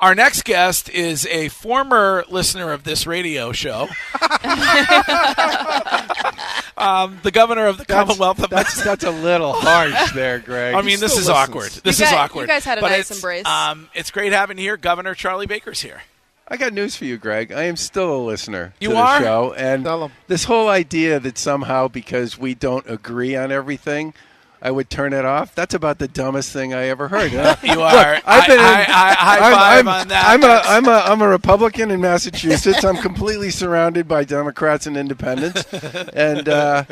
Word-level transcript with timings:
Our 0.00 0.14
next 0.14 0.44
guest 0.44 0.88
is 0.88 1.26
a 1.26 1.48
former 1.48 2.24
listener 2.30 2.72
of 2.72 2.84
this 2.84 3.06
radio 3.06 3.52
show, 3.52 3.82
um, 6.76 7.18
the 7.22 7.30
governor 7.30 7.66
of 7.66 7.76
the 7.76 7.84
Commonwealth 7.84 8.42
of 8.42 8.48
That's 8.50 8.82
that's 8.82 9.04
a 9.04 9.10
little 9.10 9.52
harsh 9.52 10.12
there, 10.12 10.38
Greg. 10.38 10.74
I 10.76 10.82
mean, 10.82 11.00
this 11.00 11.12
Still 11.12 11.22
is 11.22 11.28
listens. 11.28 11.48
awkward. 11.48 11.70
This 11.84 12.00
You 12.00 12.06
is 12.06 12.12
awkward. 12.12 12.42
you 12.42 12.46
guys 12.48 12.64
had 12.64 12.78
a 12.78 12.80
But 12.80 12.88
nice 12.90 13.10
it's, 13.10 13.18
embrace. 13.18 13.44
Um, 13.46 13.88
it's 13.94 14.10
great 14.10 14.32
having 14.32 14.56
you 14.58 14.64
here. 14.64 14.76
Governor 14.76 15.14
Charlie 15.14 15.46
Baker's 15.46 15.80
here. 15.82 16.00
I 16.48 16.56
got 16.56 16.72
news 16.72 16.96
for 16.96 17.04
you, 17.04 17.16
Greg. 17.16 17.52
I 17.52 17.64
am 17.64 17.76
still 17.76 18.16
a 18.16 18.22
listener 18.24 18.72
You 18.80 18.88
to 18.88 18.94
the 18.94 19.00
are? 19.00 19.20
show, 19.20 19.52
and 19.52 19.84
Tell 19.84 20.02
'em. 20.04 20.12
this 20.26 20.44
whole 20.44 20.68
idea 20.68 21.20
that 21.20 21.38
somehow 21.38 21.86
because 21.88 22.36
we 22.38 22.54
don't 22.54 22.88
agree 22.90 23.36
on 23.36 23.52
everything, 23.52 24.14
I 24.62 24.70
would 24.70 24.90
turn 24.90 25.12
it 25.12 25.24
off. 25.24 25.54
That's 25.54 25.72
about 25.74 25.98
the 25.98 26.08
dumbest 26.08 26.52
thing 26.52 26.74
I 26.74 26.84
ever 26.88 27.08
heard. 27.08 27.32
Uh, 27.40 27.56
You 27.62 27.80
are. 27.80 28.20
I've 28.26 28.46
been 28.46 28.58
I, 28.60 28.82
in- 28.84 28.90
I, 28.90 29.08
I, 29.10 29.14
high 29.14 29.78
I'm, 29.78 29.88
I'm- 29.88 30.00
on 30.02 30.08
that. 30.08 30.24
I'm 30.28 30.42
a, 30.44 30.62
I'm 30.66 30.86
a 30.88 31.02
I'm 31.12 31.22
a 31.22 31.28
Republican 31.28 31.90
in 31.90 32.00
Massachusetts. 32.00 32.84
I'm 32.84 32.96
completely 32.98 33.50
surrounded 33.50 34.06
by 34.06 34.24
Democrats 34.24 34.86
and 34.86 34.96
Independents, 34.96 35.64
and 36.12 36.48
uh, 36.48 36.84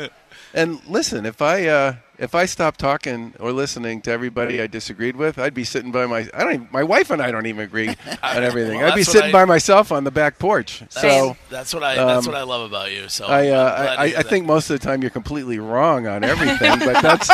and 0.53 0.79
listen, 0.87 1.25
if 1.25 1.41
I 1.41 1.67
uh, 1.67 1.95
if 2.17 2.35
I 2.35 2.45
stopped 2.45 2.79
talking 2.79 3.33
or 3.39 3.51
listening 3.51 4.01
to 4.01 4.11
everybody 4.11 4.61
I 4.61 4.67
disagreed 4.67 5.15
with, 5.15 5.39
I'd 5.39 5.53
be 5.53 5.63
sitting 5.63 5.91
by 5.91 6.05
my 6.05 6.29
I 6.33 6.43
don't 6.43 6.53
even, 6.53 6.69
my 6.71 6.83
wife 6.83 7.09
and 7.11 7.21
I 7.21 7.31
don't 7.31 7.45
even 7.45 7.63
agree 7.63 7.89
on 8.23 8.43
everything. 8.43 8.79
Well, 8.79 8.91
I'd 8.91 8.95
be 8.95 9.03
sitting 9.03 9.29
I- 9.29 9.31
by 9.31 9.45
myself 9.45 9.91
on 9.91 10.03
the 10.03 10.11
back 10.11 10.39
porch. 10.39 10.83
So. 10.89 11.37
that's 11.49 11.73
what 11.73 11.83
I. 11.83 11.95
That's 11.95 12.27
um, 12.27 12.33
what 12.33 12.39
I 12.39 12.43
love 12.43 12.69
about 12.69 12.91
you. 12.91 13.07
So 13.09 13.25
I, 13.25 13.49
uh, 13.49 13.95
I, 13.97 14.03
I 14.05 14.23
think 14.23 14.45
most 14.45 14.69
of 14.69 14.79
the 14.79 14.85
time 14.85 15.01
you're 15.01 15.11
completely 15.11 15.59
wrong 15.59 16.07
on 16.07 16.23
everything, 16.25 16.79
but 16.79 17.01
that's 17.01 17.29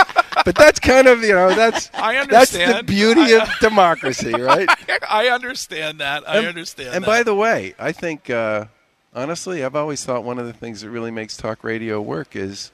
but 0.46 0.55
that's 0.55 0.80
kind 0.80 1.08
of 1.08 1.24
you 1.24 1.34
know 1.34 1.54
that's 1.55 1.90
I 1.96 2.18
understand. 2.18 2.32
that's 2.32 2.77
the 2.77 2.84
beauty 2.84 3.34
of 3.34 3.50
democracy, 3.60 4.34
right? 4.34 4.70
I 5.10 5.30
understand 5.30 6.00
that. 6.00 6.27
I 6.30 6.46
understand. 6.46 6.90
And 6.94 7.04
that. 7.04 7.08
by 7.08 7.24
the 7.24 7.34
way, 7.36 7.74
I 7.80 7.91
think 7.91 8.30
uh, 8.30 8.66
honestly, 9.13 9.63
I've 9.63 9.76
always 9.76 10.05
thought 10.05 10.24
one 10.24 10.38
of 10.38 10.46
the 10.46 10.54
things 10.54 10.82
that 10.82 10.90
really 10.90 11.12
makes 11.12 11.38
talk 11.38 11.63
radio 11.63 12.02
work 12.02 12.36
is 12.36 12.71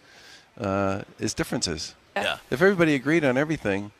uh, 0.62 1.02
is 1.20 1.34
differences. 1.34 1.96
yeah, 2.16 2.38
If 2.50 2.62
everybody 2.62 2.96
agreed 2.96 3.26
on 3.26 3.38
everything, 3.38 3.92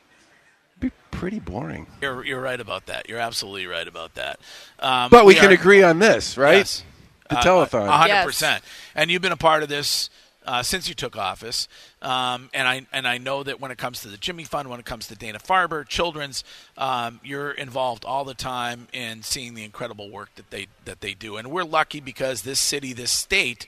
it'd 0.78 0.92
be 0.92 0.92
pretty 1.12 1.40
boring. 1.40 1.88
you're 2.02 2.24
you're 2.26 2.42
right 2.42 2.60
about 2.60 2.86
that. 2.86 3.10
You're 3.10 3.20
absolutely 3.20 3.68
right 3.68 3.88
about 3.88 4.14
that. 4.16 4.40
Um, 4.80 5.10
But 5.10 5.26
we, 5.26 5.34
can 5.36 5.50
are- 5.50 5.54
agree 5.54 5.84
on 5.84 6.00
this, 6.00 6.38
right? 6.38 6.58
Yes. 6.58 6.84
The 7.30 7.40
Uh, 7.40 7.44
telethon. 7.44 7.88
A 7.88 7.92
hundred 7.92 8.14
Yes. 8.14 8.26
percent. 8.26 8.64
And 8.96 9.10
you've 9.10 9.22
been 9.22 9.32
a 9.32 9.38
part 9.38 9.64
of 9.64 9.70
this 9.70 10.10
uh, 10.46 10.64
since 10.64 10.90
you 10.90 10.96
took 10.96 11.16
office. 11.16 11.68
Um, 12.02 12.50
and 12.54 12.68
I 12.68 12.86
and 12.92 13.08
I 13.08 13.18
know 13.20 13.44
that 13.44 13.60
when 13.60 13.72
it 13.72 13.78
comes 13.78 14.02
to 14.02 14.08
the 14.08 14.18
Jimmy 14.18 14.44
Fund, 14.44 14.70
when 14.70 14.80
it 14.80 14.86
comes 14.86 15.08
to 15.08 15.16
Dana 15.16 15.40
Farber, 15.40 15.88
Children's, 15.88 16.44
um, 16.78 17.20
you're 17.24 17.52
involved 17.52 18.06
all 18.06 18.26
the 18.26 18.34
time 18.34 18.88
in 18.92 19.22
seeing 19.22 19.54
the 19.54 19.64
incredible 19.64 20.10
work 20.10 20.30
that 20.36 20.50
they 20.50 20.68
that 20.86 21.02
they 21.02 21.14
do. 21.14 21.38
And 21.38 21.52
we're 21.52 21.64
lucky 21.64 22.00
because 22.00 22.42
this 22.42 22.60
city, 22.60 22.94
this 22.94 23.12
state. 23.12 23.68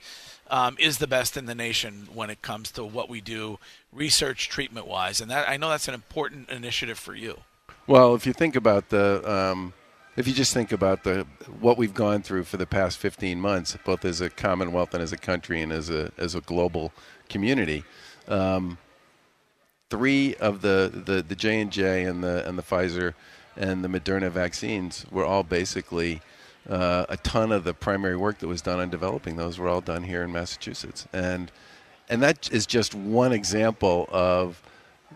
Um, 0.51 0.75
is 0.77 0.97
the 0.97 1.07
best 1.07 1.37
in 1.37 1.45
the 1.45 1.55
nation 1.55 2.09
when 2.13 2.29
it 2.29 2.41
comes 2.41 2.69
to 2.71 2.83
what 2.83 3.07
we 3.07 3.21
do 3.21 3.59
research 3.93 4.49
treatment 4.49 4.85
wise 4.85 5.21
and 5.21 5.31
that 5.31 5.49
I 5.49 5.55
know 5.55 5.69
that's 5.69 5.87
an 5.87 5.93
important 5.93 6.49
initiative 6.49 6.99
for 6.99 7.15
you 7.15 7.39
Well, 7.87 8.13
if 8.13 8.27
you 8.27 8.33
think 8.33 8.57
about 8.57 8.89
the, 8.89 9.23
um, 9.29 9.73
if 10.15 10.27
you 10.27 10.33
just 10.33 10.53
think 10.53 10.71
about 10.71 11.03
the 11.03 11.25
what 11.59 11.77
we've 11.77 11.93
gone 11.93 12.21
through 12.21 12.43
for 12.43 12.57
the 12.57 12.67
past 12.67 12.97
15 12.97 13.39
months, 13.39 13.75
both 13.83 14.05
as 14.05 14.21
a 14.21 14.29
Commonwealth 14.29 14.93
and 14.93 15.01
as 15.01 15.11
a 15.11 15.17
country 15.17 15.61
and 15.61 15.71
as 15.71 15.89
a 15.89 16.11
as 16.17 16.35
a 16.35 16.41
global 16.41 16.91
community, 17.29 17.83
um, 18.27 18.77
three 19.89 20.35
of 20.35 20.61
the 20.61 20.91
the 21.05 21.21
the 21.21 21.35
J 21.35 21.61
and 21.61 21.71
J 21.71 22.03
and 22.03 22.23
the 22.23 22.47
and 22.47 22.57
the 22.57 22.63
Pfizer 22.63 23.13
and 23.55 23.83
the 23.83 23.87
Moderna 23.87 24.31
vaccines 24.31 25.05
were 25.11 25.25
all 25.25 25.43
basically. 25.43 26.21
Uh, 26.69 27.05
a 27.09 27.17
ton 27.17 27.51
of 27.51 27.65
the 27.65 27.73
primary 27.73 28.15
work 28.15 28.39
that 28.39 28.47
was 28.47 28.61
done 28.61 28.79
on 28.79 28.89
developing 28.89 29.35
those 29.35 29.59
were 29.59 29.67
all 29.67 29.81
done 29.81 30.01
here 30.01 30.23
in 30.23 30.31
Massachusetts, 30.31 31.05
and 31.11 31.51
and 32.07 32.21
that 32.21 32.49
is 32.53 32.65
just 32.65 32.95
one 32.95 33.33
example 33.33 34.07
of 34.09 34.61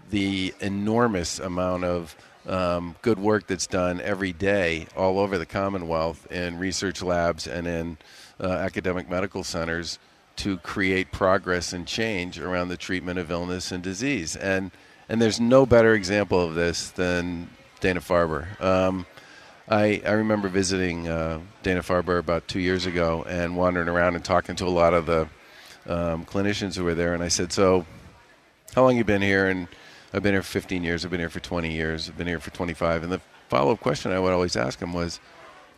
the 0.10 0.54
enormous 0.60 1.40
amount 1.40 1.84
of 1.86 2.16
um, 2.48 2.96
good 3.02 3.20
work 3.20 3.48
that's 3.48 3.68
done 3.68 4.00
every 4.02 4.32
day 4.32 4.88
all 4.96 5.20
over 5.20 5.38
the 5.38 5.46
Commonwealth 5.46 6.32
in 6.32 6.58
research 6.58 7.02
labs 7.02 7.48
and 7.48 7.68
in 7.68 7.98
uh, 8.40 8.48
academic 8.48 9.10
medical 9.10 9.44
centers 9.44 10.00
to 10.38 10.58
create 10.58 11.12
progress 11.12 11.74
and 11.74 11.86
change 11.86 12.40
around 12.40 12.70
the 12.70 12.78
treatment 12.78 13.20
of 13.20 13.30
illness 13.32 13.72
and 13.72 13.84
disease. 13.84 14.36
And 14.36 14.72
and 15.10 15.22
there's 15.22 15.40
no 15.40 15.66
better 15.66 15.94
example 15.94 16.40
of 16.40 16.56
this 16.56 16.90
than 16.90 17.50
Dana 17.80 18.02
Farber. 18.02 18.60
Um, 18.62 19.06
I, 19.70 20.02
I 20.06 20.12
remember 20.12 20.50
visiting 20.50 21.08
uh, 21.08 21.40
Dana 21.64 21.82
Farber 21.82 22.20
about 22.20 22.48
two 22.48 22.60
years 22.60 22.86
ago 22.86 23.24
and 23.28 23.56
wandering 23.56 23.88
around 23.88 24.16
and 24.16 24.24
talking 24.24 24.56
to 24.58 24.66
a 24.66 24.70
lot 24.70 24.94
of 24.94 25.06
the 25.06 25.22
um, 25.86 26.26
clinicians 26.26 26.76
who 26.76 26.84
were 26.84 26.96
there. 26.96 27.14
And 27.14 27.24
I 27.24 27.28
said, 27.28 27.52
"So, 27.52 27.86
how 28.76 28.84
long 28.84 28.98
you 28.98 29.04
been 29.04 29.22
here?" 29.22 29.48
And 29.48 29.68
I've 30.14 30.24
been 30.24 30.34
here 30.34 30.44
15 30.44 30.84
years. 30.84 31.04
I've 31.04 31.12
been 31.12 31.20
here 31.20 31.30
for 31.30 31.40
20 31.42 31.72
years. 31.72 32.10
I've 32.10 32.18
been 32.18 32.28
here 32.28 32.40
for 32.40 32.52
25. 32.52 33.04
And 33.04 33.12
the 33.12 33.22
follow-up 33.50 33.80
question 33.82 34.12
I 34.12 34.20
would 34.20 34.32
always 34.34 34.56
ask 34.56 34.80
them 34.80 34.94
was, 34.94 35.20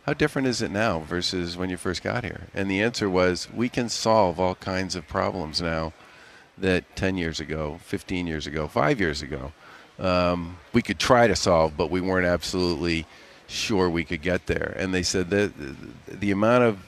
"How 0.06 0.14
different 0.14 0.48
is 0.48 0.62
it 0.62 0.70
now 0.70 1.00
versus 1.00 1.56
when 1.56 1.70
you 1.70 1.76
first 1.76 2.02
got 2.02 2.24
here?" 2.24 2.48
And 2.54 2.70
the 2.70 2.82
answer 2.82 3.08
was, 3.08 3.48
"We 3.54 3.68
can 3.68 3.88
solve 3.88 4.40
all 4.40 4.54
kinds 4.54 4.96
of 4.96 5.06
problems 5.06 5.60
now 5.60 5.92
that 6.58 6.96
10 6.96 7.16
years 7.16 7.40
ago, 7.40 7.80
15 7.84 8.26
years 8.26 8.46
ago, 8.46 8.68
five 8.68 9.00
years 9.00 9.22
ago, 9.22 9.52
um, 9.98 10.58
we 10.72 10.82
could 10.82 10.98
try 10.98 11.26
to 11.26 11.36
solve, 11.36 11.76
but 11.76 11.90
we 11.90 12.00
weren't 12.00 12.26
absolutely 12.26 13.06
sure 13.46 13.88
we 13.88 14.04
could 14.04 14.22
get 14.22 14.46
there." 14.46 14.74
And 14.78 14.94
they 14.94 15.02
said 15.02 15.30
that 15.30 15.52
the 16.06 16.30
amount 16.30 16.64
of 16.64 16.78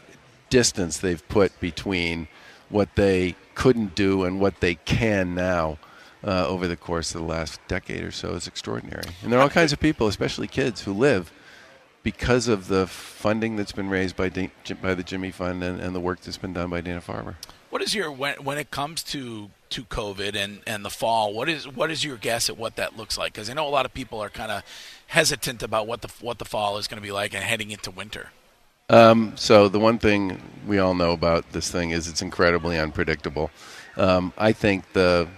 distance 0.51 0.99
they've 0.99 1.27
put 1.29 1.59
between 1.61 2.29
what 2.69 2.95
they 2.95 3.35
couldn't 3.55 3.95
do 3.95 4.25
and 4.25 4.41
what 4.41 4.61
they 4.61 4.75
can 4.75 5.35
now 5.35 5.79
uh, 6.25 6.47
over 6.47 6.67
the 6.69 6.77
course 6.77 7.15
of 7.15 7.21
the 7.21 7.27
last 7.27 7.61
decade 7.69 8.03
or 8.03 8.11
so 8.11 8.35
is 8.35 8.47
extraordinary. 8.47 9.05
And 9.23 9.33
there 9.33 9.39
are 9.39 9.43
all 9.43 9.49
kinds 9.51 9.73
of 9.73 9.81
people, 9.81 10.07
especially 10.07 10.47
kids, 10.47 10.83
who 10.83 10.93
live 10.93 11.33
because 12.03 12.49
of 12.49 12.69
the 12.69 12.87
funding 12.87 13.57
that's 13.57 13.73
been 13.73 13.89
raised 13.89 14.17
by, 14.17 14.29
by 14.29 14.95
the 14.95 15.03
Jimmy 15.03 15.31
Fund 15.31 15.63
and, 15.63 15.81
and 15.81 15.95
the 15.95 16.01
work 16.01 16.21
that's 16.21 16.37
been 16.37 16.53
done 16.53 16.71
by 16.71 16.81
Dana 16.81 17.01
Farber. 17.01 17.37
What 17.71 17.81
is 17.81 17.95
your 17.95 18.13
when 18.13 18.35
when 18.45 18.59
it 18.59 18.71
comes 18.71 19.03
to 19.05 19.49
to 19.71 19.85
COVID 19.85 20.37
and 20.37 20.61
and 20.67 20.85
the 20.85 20.91
fall? 20.91 21.33
What 21.33 21.49
is 21.49 21.67
what 21.67 21.91
is 21.91 22.05
your 22.05 22.19
guess 22.19 22.51
at 22.51 22.59
what 22.59 22.77
that 22.77 22.99
looks 22.99 23.17
like? 23.17 23.33
Because 23.33 23.49
I 23.49 23.55
know 23.55 23.67
a 23.67 23.71
lot 23.71 23.87
of 23.87 23.95
people 23.95 24.23
are 24.23 24.29
kind 24.29 24.53
of 24.53 24.63
hesitant 25.07 25.63
about 25.63 25.87
what 25.87 26.03
the 26.03 26.09
what 26.21 26.39
the 26.39 26.45
fall 26.45 26.77
is 26.77 26.87
going 26.87 27.01
to 27.01 27.07
be 27.07 27.13
like 27.13 27.35
and 27.35 27.43
heading 27.43 27.71
into 27.71 27.91
winter. 27.91 28.29
Um, 28.91 29.33
so 29.37 29.69
the 29.69 29.79
one 29.79 29.99
thing 29.99 30.43
we 30.67 30.79
all 30.79 30.95
know 30.95 31.13
about 31.13 31.53
this 31.53 31.71
thing 31.71 31.91
is 31.91 32.09
it's 32.09 32.21
incredibly 32.21 32.79
unpredictable. 32.79 33.51
Um, 33.97 34.35
I 34.37 34.53
think 34.53 34.93
the 34.93 35.29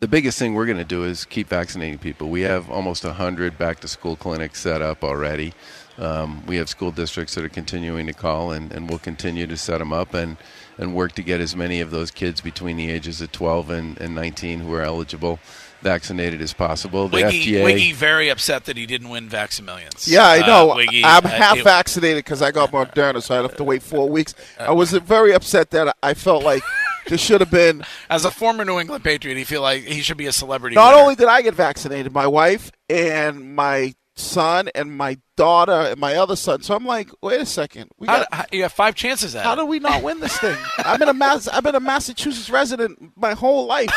the 0.00 0.08
biggest 0.08 0.38
thing 0.38 0.52
we're 0.54 0.66
going 0.66 0.76
to 0.78 0.84
do 0.84 1.04
is 1.04 1.24
keep 1.24 1.48
vaccinating 1.48 1.98
people. 1.98 2.28
We 2.28 2.42
have 2.42 2.70
almost 2.70 3.04
100 3.04 3.56
back 3.56 3.80
to 3.80 3.88
school 3.88 4.14
clinics 4.16 4.60
set 4.60 4.82
up 4.82 5.02
already. 5.02 5.54
Um, 5.98 6.44
we 6.44 6.56
have 6.56 6.68
school 6.68 6.90
districts 6.90 7.34
that 7.34 7.44
are 7.44 7.48
continuing 7.48 8.06
to 8.06 8.12
call, 8.12 8.50
and, 8.50 8.70
and 8.72 8.90
we'll 8.90 8.98
continue 8.98 9.46
to 9.46 9.56
set 9.56 9.78
them 9.78 9.94
up 9.94 10.12
and, 10.12 10.36
and 10.76 10.94
work 10.94 11.12
to 11.12 11.22
get 11.22 11.40
as 11.40 11.56
many 11.56 11.80
of 11.80 11.90
those 11.90 12.10
kids 12.10 12.42
between 12.42 12.76
the 12.76 12.90
ages 12.90 13.22
of 13.22 13.32
12 13.32 13.70
and, 13.70 13.98
and 13.98 14.14
19 14.14 14.60
who 14.60 14.74
are 14.74 14.82
eligible 14.82 15.38
vaccinated 15.80 16.42
as 16.42 16.52
possible. 16.52 17.08
The 17.08 17.24
Wiggy, 17.24 17.46
FDA. 17.46 17.64
Wiggy 17.64 17.92
very 17.92 18.28
upset 18.28 18.66
that 18.66 18.76
he 18.76 18.84
didn't 18.84 19.08
win 19.08 19.30
Vaximillions. 19.30 20.06
Yeah, 20.06 20.26
I 20.26 20.40
Uh, 20.42 20.46
know. 20.46 20.74
Wiggy, 20.76 21.02
I'm 21.04 21.24
uh, 21.24 21.28
half 21.30 21.56
it- 21.56 21.64
vaccinated 21.64 22.22
because 22.24 22.42
I 22.42 22.50
got 22.50 22.70
Moderna, 22.72 23.22
so 23.22 23.38
I 23.38 23.40
have 23.42 23.56
to 23.56 23.64
wait 23.64 23.82
four 23.82 24.06
weeks. 24.10 24.34
I 24.60 24.72
was 24.72 24.92
very 24.92 25.32
upset 25.32 25.70
that 25.70 25.96
I 26.02 26.12
felt 26.12 26.44
like 26.44 26.62
there 27.08 27.18
should 27.18 27.40
have 27.40 27.50
been. 27.50 27.84
As 28.10 28.24
a 28.24 28.30
former 28.30 28.64
New 28.64 28.78
England 28.78 29.04
Patriot, 29.04 29.36
he 29.36 29.44
feel 29.44 29.62
like 29.62 29.82
he 29.84 30.00
should 30.00 30.16
be 30.16 30.26
a 30.26 30.32
celebrity. 30.32 30.74
Not 30.76 30.90
winner. 30.92 31.02
only 31.02 31.14
did 31.16 31.26
I 31.28 31.42
get 31.42 31.54
vaccinated, 31.54 32.12
my 32.12 32.26
wife 32.26 32.70
and 32.88 33.54
my 33.56 33.94
son 34.18 34.68
and 34.74 34.96
my 34.96 35.18
daughter 35.36 35.72
and 35.72 36.00
my 36.00 36.14
other 36.14 36.36
son. 36.36 36.62
So 36.62 36.74
I'm 36.74 36.86
like, 36.86 37.10
wait 37.20 37.40
a 37.40 37.44
second, 37.46 37.90
we 37.98 38.06
got. 38.06 38.26
how, 38.32 38.44
you 38.50 38.62
have 38.62 38.72
five 38.72 38.94
chances 38.94 39.34
at 39.34 39.44
How 39.44 39.52
it. 39.52 39.56
do 39.56 39.66
we 39.66 39.78
not 39.78 40.02
win 40.02 40.20
this 40.20 40.36
thing? 40.38 40.56
I've 40.78 40.98
been 40.98 41.08
a 41.10 41.14
Mass, 41.14 41.48
I've 41.48 41.62
been 41.64 41.74
a 41.74 41.80
Massachusetts 41.80 42.48
resident 42.48 43.12
my 43.16 43.34
whole 43.34 43.66
life. 43.66 43.92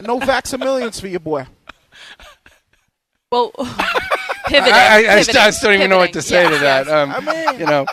No 0.00 0.18
Vaximillions 0.20 1.00
for 1.00 1.06
you, 1.08 1.18
boy. 1.20 1.46
Well, 3.30 3.50
pivoting. 4.46 4.72
I, 4.72 4.78
I, 4.78 4.96
I, 4.96 5.02
pivoting, 5.02 5.24
st- 5.24 5.36
I 5.36 5.50
still 5.50 5.70
don't 5.70 5.78
even 5.78 5.90
know 5.90 5.98
what 5.98 6.12
to 6.14 6.22
say 6.22 6.42
Yes, 6.42 6.52
to 6.54 6.58
that. 6.60 6.86
yes. 6.86 6.92
Um, 6.94 7.10
I 7.12 7.20
mean- 7.50 7.60
you 7.60 7.66
know, 7.66 7.86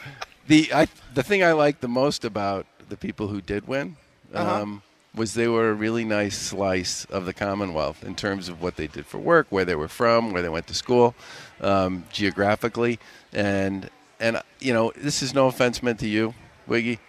the 0.48 0.74
I, 0.74 0.88
the 1.14 1.24
thing 1.24 1.44
I 1.44 1.52
like 1.54 1.82
the 1.82 1.88
most 1.88 2.26
about 2.26 2.66
the 2.90 2.98
people 2.98 3.28
who 3.28 3.42
did 3.42 3.68
win 3.68 3.96
Uh-huh. 4.34 4.62
um, 4.62 4.82
was 5.14 5.34
they 5.34 5.48
were 5.48 5.70
a 5.70 5.74
really 5.74 6.04
nice 6.04 6.38
slice 6.38 7.06
of 7.06 7.26
the 7.26 7.34
Commonwealth 7.34 8.04
in 8.04 8.16
terms 8.16 8.50
of 8.50 8.62
what 8.62 8.76
they 8.76 8.88
did 8.88 9.06
for 9.06 9.18
work, 9.18 9.48
where 9.50 9.64
they 9.64 9.76
were 9.76 9.88
from, 9.88 10.34
where 10.34 10.42
they 10.42 10.50
went 10.50 10.68
to 10.68 10.74
school, 10.74 11.16
um, 11.62 12.04
geographically, 12.12 13.00
and 13.32 13.90
and 14.20 14.42
you 14.60 14.74
know, 14.74 14.92
this 14.96 15.22
is 15.22 15.34
no 15.34 15.48
offense 15.48 15.82
meant 15.84 16.00
to 16.00 16.08
you, 16.08 16.34
Wiggy. 16.68 17.00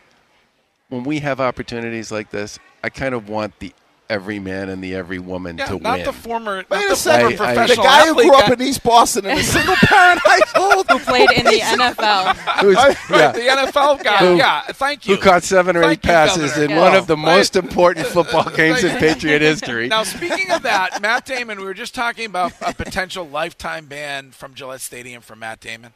When 0.89 1.03
we 1.05 1.19
have 1.21 1.41
opportunities 1.41 2.13
like 2.13 2.31
this, 2.31 2.59
I 2.85 2.91
kind 2.91 3.15
of 3.15 3.29
want 3.29 3.59
the 3.59 3.73
every 4.09 4.39
man 4.39 4.69
and 4.69 4.83
the 4.85 4.95
every 4.95 5.19
woman 5.19 5.59
Yeah, 5.59 5.67
to 5.67 5.79
not 5.79 5.97
win. 5.99 6.05
the 6.05 6.13
former, 6.13 6.57
not 6.59 6.71
Wait 6.71 6.87
the 6.87 6.93
a 6.93 6.97
second. 6.97 7.37
former 7.37 7.43
I- 7.45 7.51
I- 7.51 7.55
The 7.55 7.59
professional 7.75 7.85
guy 7.85 8.07
who 8.07 8.15
grew 8.15 8.35
up 8.35 8.47
guy- 8.47 8.53
in 8.55 8.63
East 8.63 8.83
Boston 8.83 9.27
in 9.27 9.39
a 9.39 9.43
single 9.43 9.75
parent 9.77 10.21
household 10.25 10.87
who 10.89 10.99
played 11.01 11.31
in 11.33 11.45
the 11.45 11.59
NFL. 11.61 12.37
Who's, 12.61 12.77
Right, 12.77 12.97
yeah, 13.11 13.33
the 13.33 13.41
NFL 13.41 14.03
guy. 14.05 14.17
Who- 14.19 14.37
yeah, 14.37 14.63
thank 14.63 15.07
you. 15.07 15.17
who 15.17 15.21
caught 15.23 15.43
seven 15.43 15.77
or 15.77 15.83
Thank 15.83 15.93
eight 15.93 16.05
you, 16.05 16.11
passes 16.11 16.51
Governor. 16.53 16.75
in 16.75 16.81
one 16.81 16.95
of 16.95 17.07
the 17.07 17.17
Right. 17.17 17.25
most 17.37 17.57
important 17.57 18.07
football 18.07 18.45
games 18.57 18.85
in 18.85 18.97
Patriot 18.99 19.43
history. 19.43 19.89
Now, 19.89 20.05
speaking 20.05 20.51
of 20.53 20.63
that, 20.63 21.03
Matt 21.03 21.25
Damon, 21.27 21.59
we 21.59 21.65
were 21.65 21.75
just 21.75 21.95
talking 21.95 22.27
about 22.27 22.53
a 22.61 22.73
potential 22.75 23.27
lifetime 23.29 23.87
ban 23.87 24.31
from 24.31 24.55
Gillette 24.55 24.81
Stadium 24.81 25.21
for 25.23 25.35
Matt 25.37 25.61
Damon 25.61 25.93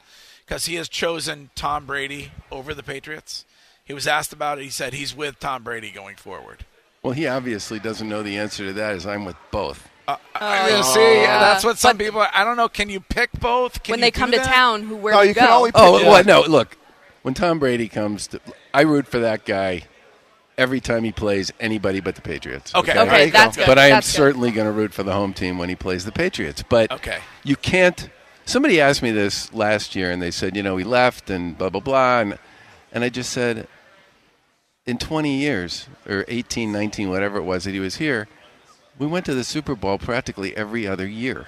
because 0.47 0.67
he 0.67 0.75
has 0.75 0.89
chosen 0.89 1.51
Tom 1.55 1.87
Brady 1.87 2.33
over 2.51 2.75
the 2.75 2.83
Patriots. 2.83 3.45
He 3.85 3.95
was 3.95 4.07
asked 4.07 4.33
about 4.33 4.59
it. 4.59 4.63
He 4.65 4.71
said 4.71 4.95
he's 4.95 5.15
with 5.17 5.39
Tom 5.41 5.63
Brady 5.63 5.91
going 5.91 6.17
forward. 6.17 6.65
Well, 7.03 7.13
he 7.15 7.27
obviously 7.27 7.79
doesn't 7.79 8.09
know 8.09 8.23
the 8.23 8.37
answer 8.37 8.67
to 8.67 8.73
that. 8.75 8.95
As 8.95 9.07
I'm 9.07 9.25
with 9.25 9.37
both. 9.51 9.89
Uh, 10.07 10.13
uh, 10.13 10.17
oh. 10.41 10.47
I 10.79 10.81
see, 10.83 11.23
yeah. 11.23 11.39
that's 11.39 11.65
what 11.65 11.79
some 11.79 11.97
But- 11.97 12.05
people. 12.05 12.25
I 12.33 12.45
don't 12.45 12.57
know. 12.57 12.69
Can 12.69 12.91
you 12.91 13.01
pick 13.01 13.31
both? 13.41 13.83
Can 13.83 13.93
when 13.95 13.99
you 14.01 14.05
they 14.07 14.11
do 14.11 14.19
come 14.21 14.31
to 14.33 14.39
that? 14.39 14.47
town, 14.47 14.83
who 14.83 14.97
where 14.97 15.15
No, 15.15 15.23
do 15.23 15.29
you 15.29 15.35
go? 15.35 15.41
can 15.41 15.51
only 15.51 15.73
pick 15.73 15.81
Oh 15.81 15.93
well, 16.03 16.25
no. 16.25 16.43
Look, 16.43 16.77
when 17.23 17.35
Tom 17.35 17.59
Brady 17.59 17.89
comes, 17.89 18.27
to, 18.29 18.41
I 18.75 18.83
root 18.83 19.07
for 19.07 19.19
that 19.21 19.45
guy 19.45 19.83
every 20.59 20.81
time 20.81 21.05
he 21.05 21.13
plays 21.13 21.51
anybody 21.59 22.01
but 22.01 22.17
the 22.17 22.21
Patriots. 22.21 22.75
Okay. 22.75 22.93
There 22.93 23.03
okay, 23.07 23.27
you 23.27 23.31
that's 23.33 23.57
go. 23.57 23.63
good. 23.63 23.67
But 23.69 23.79
I 23.79 23.87
am 23.87 23.91
That's 23.93 24.11
good. 24.13 24.17
certainly 24.17 24.51
going 24.51 24.67
to 24.67 24.73
root 24.73 24.93
for 24.93 25.03
the 25.03 25.13
home 25.13 25.33
team 25.33 25.57
when 25.59 25.69
he 25.71 25.75
plays 25.77 26.05
the 26.05 26.13
Patriots. 26.13 26.63
But 26.69 26.91
Okay. 26.93 27.19
you 27.45 27.57
can't. 27.57 28.11
Somebody 28.45 28.81
asked 28.81 29.01
me 29.03 29.11
this 29.11 29.53
last 29.55 29.95
year, 29.95 30.11
and 30.11 30.21
they 30.21 30.31
said, 30.33 30.57
you 30.57 30.63
know, 30.63 30.77
he 30.77 30.85
left 30.85 31.31
and 31.31 31.57
blah 31.57 31.71
blah 31.71 31.81
blah, 31.81 32.21
and 32.21 32.39
and 32.93 33.05
I 33.05 33.09
just 33.09 33.31
said, 33.31 33.69
in 34.91 34.99
20 34.99 35.37
years 35.37 35.87
or 36.09 36.25
18, 36.27 36.73
19, 36.73 37.11
whatever 37.11 37.39
it 37.39 37.45
was 37.45 37.63
that 37.63 37.71
he 37.71 37.79
was 37.79 37.97
here, 37.97 38.27
we 38.99 39.07
went 39.07 39.25
to 39.27 39.35
the 39.35 39.45
Super 39.45 39.77
Bowl 39.77 39.99
practically 39.99 40.55
every 40.57 40.85
other 40.85 41.07
year, 41.07 41.47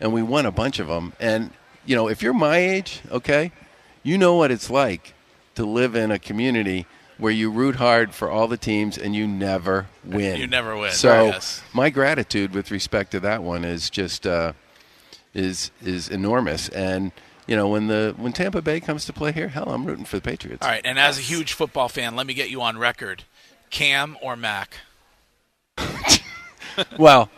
and 0.00 0.12
we 0.12 0.22
won 0.22 0.44
a 0.44 0.50
bunch 0.50 0.80
of 0.80 0.88
them. 0.88 1.12
And 1.20 1.52
you 1.86 1.94
know, 1.94 2.08
if 2.08 2.20
you're 2.20 2.34
my 2.34 2.58
age, 2.58 3.00
okay, 3.08 3.52
you 4.02 4.18
know 4.18 4.34
what 4.34 4.50
it's 4.50 4.68
like 4.68 5.14
to 5.54 5.64
live 5.64 5.94
in 5.94 6.10
a 6.10 6.18
community 6.18 6.86
where 7.16 7.32
you 7.32 7.48
root 7.48 7.76
hard 7.76 8.12
for 8.12 8.28
all 8.28 8.48
the 8.48 8.56
teams 8.56 8.98
and 8.98 9.14
you 9.14 9.28
never 9.28 9.86
win. 10.04 10.40
You 10.40 10.48
never 10.48 10.76
win, 10.76 10.90
So 10.90 11.26
yes. 11.26 11.62
my 11.72 11.90
gratitude 11.90 12.52
with 12.52 12.72
respect 12.72 13.12
to 13.12 13.20
that 13.20 13.42
one 13.42 13.64
is 13.64 13.88
just 13.88 14.26
uh, 14.26 14.54
is 15.32 15.70
is 15.80 16.08
enormous. 16.08 16.68
And 16.70 17.12
you 17.50 17.56
know, 17.56 17.68
when 17.68 17.88
the 17.88 18.14
when 18.16 18.32
Tampa 18.32 18.62
Bay 18.62 18.78
comes 18.78 19.04
to 19.06 19.12
play 19.12 19.32
here, 19.32 19.48
hell, 19.48 19.68
I'm 19.68 19.84
rooting 19.84 20.04
for 20.04 20.16
the 20.16 20.22
Patriots. 20.22 20.64
All 20.64 20.70
right, 20.70 20.80
and 20.84 20.98
as 20.98 21.18
a 21.18 21.20
huge 21.20 21.52
football 21.52 21.88
fan, 21.88 22.14
let 22.14 22.26
me 22.26 22.32
get 22.32 22.48
you 22.48 22.62
on 22.62 22.78
record: 22.78 23.24
Cam 23.68 24.16
or 24.22 24.36
Mac? 24.36 24.76
Well, 26.98 27.28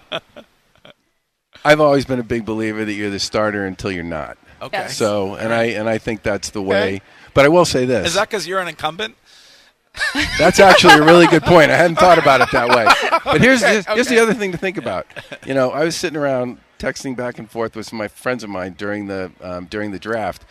I've 1.65 1.81
always 1.81 2.05
been 2.05 2.21
a 2.21 2.25
big 2.25 2.45
believer 2.45 2.85
that 2.85 2.93
you're 2.93 3.11
the 3.11 3.19
starter 3.19 3.65
until 3.65 3.91
you're 3.91 4.05
not. 4.05 4.37
Okay. 4.61 4.79
Yes. 4.79 4.97
So, 4.97 5.35
and 5.35 5.53
I 5.53 5.65
and 5.65 5.89
I 5.89 5.99
think 5.99 6.23
that's 6.23 6.51
the 6.51 6.63
way. 6.63 6.97
Okay. 6.97 7.03
But 7.35 7.47
I 7.47 7.49
will 7.49 7.65
say 7.65 7.85
this: 7.85 8.09
Is 8.09 8.15
that 8.15 8.29
because 8.29 8.47
you're 8.47 8.61
an 8.61 8.69
incumbent? 8.69 9.17
That's 10.39 10.59
actually 10.59 10.95
a 10.95 11.03
really 11.03 11.27
good 11.27 11.43
point. 11.43 11.71
I 11.71 11.77
hadn't 11.77 11.97
thought 11.97 12.19
about 12.19 12.41
it 12.41 12.51
that 12.53 12.69
way. 12.71 12.87
But 13.25 13.41
here's 13.41 13.63
here's, 13.63 13.87
here's 13.87 14.09
the 14.09 14.19
other 14.19 14.35
thing 14.35 14.53
to 14.53 14.59
think 14.59 14.77
about. 14.77 15.07
You 15.47 15.55
know, 15.55 15.71
I 15.71 15.85
was 15.85 15.97
sitting 15.97 16.19
around 16.19 16.59
texting 16.83 17.15
back 17.15 17.39
and 17.39 17.49
forth 17.49 17.77
with 17.77 17.87
some 17.87 17.99
my 17.99 18.09
friends 18.09 18.43
of 18.43 18.51
mine 18.51 18.75
during 18.77 19.07
the 19.07 19.31
um, 19.41 19.67
during 19.67 19.93
the 19.93 19.99
draft. 20.01 20.45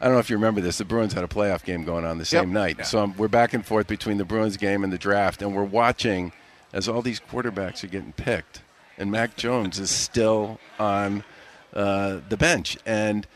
I 0.00 0.06
don't 0.06 0.14
know 0.14 0.18
if 0.18 0.28
you 0.28 0.36
remember 0.36 0.60
this. 0.60 0.78
The 0.78 0.84
Bruins 0.84 1.12
had 1.12 1.24
a 1.24 1.28
playoff 1.28 1.64
game 1.64 1.84
going 1.84 2.04
on 2.04 2.18
the 2.18 2.24
same 2.24 2.52
night, 2.52 2.84
so 2.84 2.98
um, 2.98 3.14
we're 3.16 3.28
back 3.28 3.54
and 3.54 3.64
forth 3.64 3.86
between 3.86 4.18
the 4.18 4.24
Bruins 4.24 4.56
game 4.56 4.84
and 4.84 4.92
the 4.92 4.98
draft, 4.98 5.40
and 5.40 5.54
we're 5.54 5.64
watching 5.64 6.32
as 6.72 6.88
all 6.88 7.02
these 7.02 7.20
quarterbacks 7.20 7.84
are 7.84 7.86
getting 7.86 8.12
picked, 8.12 8.62
and 8.98 9.10
Mac 9.10 9.36
Jones 9.36 9.78
is 9.78 9.90
still 9.90 10.58
on 10.78 11.24
uh, 11.72 12.18
the 12.28 12.36
bench, 12.36 12.76
and 12.84 13.26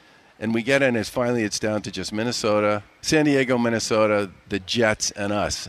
and 0.41 0.53
we 0.53 0.63
get 0.63 0.83
in. 0.83 0.97
It's 0.97 1.09
finally 1.09 1.45
it's 1.45 1.61
down 1.61 1.83
to 1.83 1.91
just 1.93 2.13
Minnesota, 2.13 2.83
San 3.01 3.27
Diego, 3.27 3.59
Minnesota, 3.59 4.31
the 4.49 4.59
Jets, 4.59 5.13
and 5.13 5.33
us. 5.33 5.69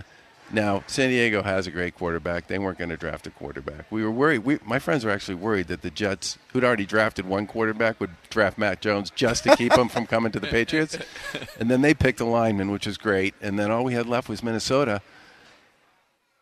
Now, 0.53 0.83
San 0.88 1.09
Diego 1.09 1.44
has 1.44 1.65
a 1.68 1.71
great 1.71 1.95
quarterback. 1.95 2.48
They 2.48 2.59
weren't 2.59 2.77
going 2.77 2.89
to 2.89 2.98
draft 2.98 3.25
a 3.25 3.30
quarterback. 3.30 3.89
We 3.89 4.03
were 4.03 4.12
worried. 4.12 4.39
We, 4.39 4.59
my 4.65 4.80
friends 4.80 5.06
were 5.06 5.12
actually 5.12 5.36
worried 5.36 5.68
that 5.68 5.81
the 5.81 5.89
Jets, 5.89 6.38
who'd 6.51 6.63
already 6.63 6.86
drafted 6.86 7.25
one 7.25 7.48
quarterback, 7.48 8.00
would 8.01 8.09
draft 8.30 8.57
Mac 8.57 8.81
Jones 8.81 9.12
just 9.12 9.44
to 9.45 9.56
keep 9.56 9.74
him 9.74 9.88
from 9.88 10.06
coming 10.06 10.31
to 10.33 10.39
the 10.39 10.48
Patriots. 10.48 10.98
And 11.59 11.69
then 11.69 11.81
they 11.81 11.94
picked 11.94 12.19
a 12.19 12.25
lineman, 12.25 12.71
which 12.71 12.86
was 12.88 12.98
great. 12.98 13.33
And 13.42 13.57
then 13.57 13.69
all 13.71 13.83
we 13.83 13.94
had 13.94 14.07
left 14.07 14.27
was 14.27 14.42
Minnesota. 14.44 15.01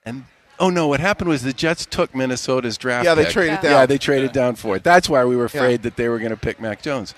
And 0.06 0.26
oh 0.60 0.70
no, 0.70 0.88
what 0.88 1.00
happened 1.00 1.30
was 1.30 1.44
the 1.44 1.54
Jets 1.54 1.86
took 1.86 2.16
Minnesota's 2.16 2.78
draft. 2.78 3.06
Yeah, 3.06 3.16
they 3.16 3.26
pick. 3.26 3.34
traded 3.34 3.52
Yeah. 3.56 3.62
down. 3.62 3.72
Yeah, 3.72 3.86
they 3.86 3.98
traded 3.98 4.32
down 4.32 4.56
for 4.56 4.76
it. 4.78 4.84
That's 4.84 5.10
why 5.10 5.26
we 5.26 5.36
were 5.36 5.44
Yeah. 5.54 5.60
afraid 5.60 5.84
that 5.84 5.96
they 5.98 6.08
were 6.10 6.20
going 6.20 6.32
to 6.32 6.38
pick 6.38 6.60
Mac 6.62 6.82
Jones. 6.82 7.14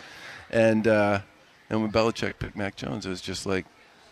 And 0.49 0.87
uh, 0.87 1.19
and 1.69 1.81
when 1.81 1.91
Belichick 1.91 2.39
picked 2.39 2.55
Mac 2.57 2.75
Jones, 2.75 3.05
it 3.05 3.09
was 3.09 3.21
just 3.21 3.45
like 3.45 3.65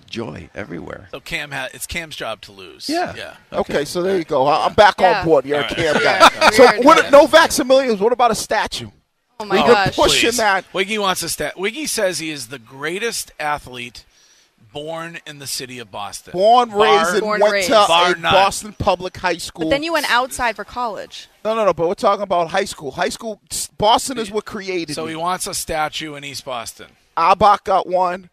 joy 0.09 0.49
everywhere. 0.55 1.07
So 1.11 1.19
Cam 1.19 1.51
ha- 1.51 1.69
it's 1.73 1.85
Cam's 1.87 2.15
job 2.15 2.41
to 2.41 2.51
lose. 2.51 2.89
Yeah. 2.89 3.13
Yeah. 3.15 3.35
Okay, 3.53 3.85
so 3.85 4.01
there 4.01 4.17
you 4.17 4.23
go. 4.25 4.45
I- 4.47 4.65
I'm 4.65 4.73
back 4.73 4.95
Yeah. 4.99 5.19
on 5.19 5.25
board. 5.25 5.45
You're 5.45 5.59
a 5.59 5.63
All 5.63 5.67
right. 5.67 5.75
Cam 5.77 5.93
guy. 6.03 6.49
So 6.53 6.63
Weird. 6.71 6.83
what? 6.85 7.11
No 7.11 7.27
Maximilians. 7.27 7.99
What 7.99 8.11
about 8.13 8.31
a 8.31 8.35
statue? 8.35 8.89
Oh 9.39 9.45
my 9.45 9.55
We've 9.55 9.65
been 9.65 9.73
gosh. 9.73 9.95
pushing 9.95 10.29
Please. 10.31 10.37
that. 10.37 10.65
Wiggy 10.73 10.97
wants 10.97 11.23
a 11.23 11.29
stat. 11.29 11.57
Wiggy 11.57 11.85
says 11.87 12.19
he 12.19 12.29
is 12.29 12.47
the 12.49 12.59
greatest 12.59 13.31
athlete 13.39 14.03
born 14.73 15.19
in 15.25 15.39
the 15.39 15.47
city 15.47 15.79
of 15.79 15.89
Boston. 15.89 16.33
Born, 16.33 16.69
Bar- 16.69 16.79
raised, 16.83 17.11
and 17.13 17.21
Born, 17.21 17.39
went 17.41 17.53
raised. 17.53 17.67
to 17.69 17.73
Bar 17.87 18.11
a 18.15 18.19
none. 18.19 18.33
Boston 18.33 18.73
Public 18.77 19.17
High 19.17 19.37
School. 19.37 19.65
But 19.65 19.69
then 19.71 19.81
you 19.83 19.93
went 19.93 20.11
outside 20.11 20.55
for 20.55 20.63
college. 20.65 21.27
no, 21.45 21.55
no, 21.55 21.65
no. 21.65 21.73
But 21.73 21.87
we're 21.87 21.93
talking 21.95 22.23
about 22.23 22.49
high 22.49 22.65
school. 22.65 22.91
High 22.91 23.09
school. 23.09 23.41
Boston 23.77 24.17
is 24.19 24.29
what 24.29 24.45
created. 24.45 24.93
So 24.95 25.05
me. 25.05 25.11
he 25.11 25.15
wants 25.15 25.47
a 25.47 25.53
statue 25.53 26.15
in 26.15 26.23
East 26.23 26.43
Boston. 26.45 26.87
Auerbach 27.17 27.63
got 27.63 27.87
one. 27.87 28.29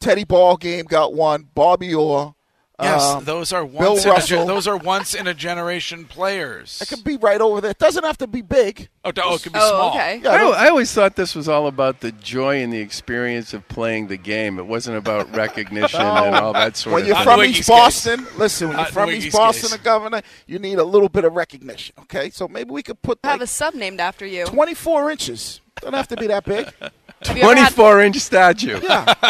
Teddy 0.00 0.24
Ballgame 0.24 0.86
got 0.86 1.14
one. 1.14 1.48
Bobby 1.54 1.94
Orr. 1.94 2.34
Yes, 2.82 3.02
um, 3.04 3.24
those 3.24 3.52
are 3.52 3.64
Bill 3.64 3.92
once 3.92 4.04
in 4.04 4.10
a 4.10 4.14
Russell. 4.14 4.38
gen- 4.38 4.46
those 4.48 4.66
are 4.66 4.76
once 4.76 5.14
in 5.14 5.28
a 5.28 5.32
generation 5.32 6.06
players. 6.06 6.80
It 6.82 6.88
could 6.88 7.04
be 7.04 7.16
right 7.16 7.40
over 7.40 7.60
there. 7.60 7.70
It 7.70 7.78
doesn't 7.78 8.02
have 8.02 8.18
to 8.18 8.26
be 8.26 8.42
big. 8.42 8.88
oh, 9.04 9.12
oh, 9.22 9.34
it 9.36 9.42
could 9.44 9.52
be 9.52 9.60
Oh, 9.62 9.68
small. 9.70 9.90
okay. 9.90 10.20
Yeah, 10.24 10.30
I, 10.32 10.38
don't- 10.38 10.56
I 10.56 10.68
always 10.70 10.92
thought 10.92 11.14
this 11.14 11.36
was 11.36 11.48
all 11.48 11.68
about 11.68 12.00
the 12.00 12.10
joy 12.10 12.60
and 12.64 12.72
the 12.72 12.80
experience 12.80 13.54
of 13.54 13.66
playing 13.68 14.08
the 14.08 14.16
game. 14.16 14.58
It 14.58 14.66
wasn't 14.66 14.96
about 14.96 15.32
recognition 15.36 16.00
and 16.00 16.34
all 16.34 16.52
that 16.52 16.76
sort 16.76 16.94
when 16.94 17.02
of 17.02 17.08
you're 17.10 17.16
from 17.18 17.38
East 17.44 17.46
Wiggy's 17.48 17.56
case. 17.58 17.68
Boston, 17.68 18.26
listen. 18.38 18.68
When 18.70 18.76
you're 18.78 18.86
in 18.88 18.92
from 18.92 19.10
East 19.10 19.32
Boston, 19.36 19.62
case. 19.68 19.70
the 19.70 19.78
governor, 19.78 20.22
you 20.48 20.58
need 20.58 20.78
a 20.80 20.84
little 20.84 21.08
bit 21.08 21.24
of 21.24 21.32
recognition. 21.34 21.94
Okay, 22.00 22.28
so 22.30 22.48
maybe 22.48 22.72
we 22.72 22.82
could 22.82 23.00
put 23.02 23.20
Have 23.22 23.34
like 23.34 23.42
a 23.42 23.46
sub 23.46 23.74
named 23.74 24.00
after 24.00 24.26
you. 24.26 24.46
24 24.46 25.12
inches. 25.12 25.60
Don't 25.80 25.94
have 25.94 26.08
to 26.08 26.16
be 26.16 26.26
that 26.26 26.44
big. 26.44 26.72
Have 27.22 27.36
you 27.36 27.42
ever 27.44 27.54
had, 27.60 27.72
24 27.74 28.00
inch 28.02 28.16
statue. 28.18 28.80
Yeah. 28.82 29.14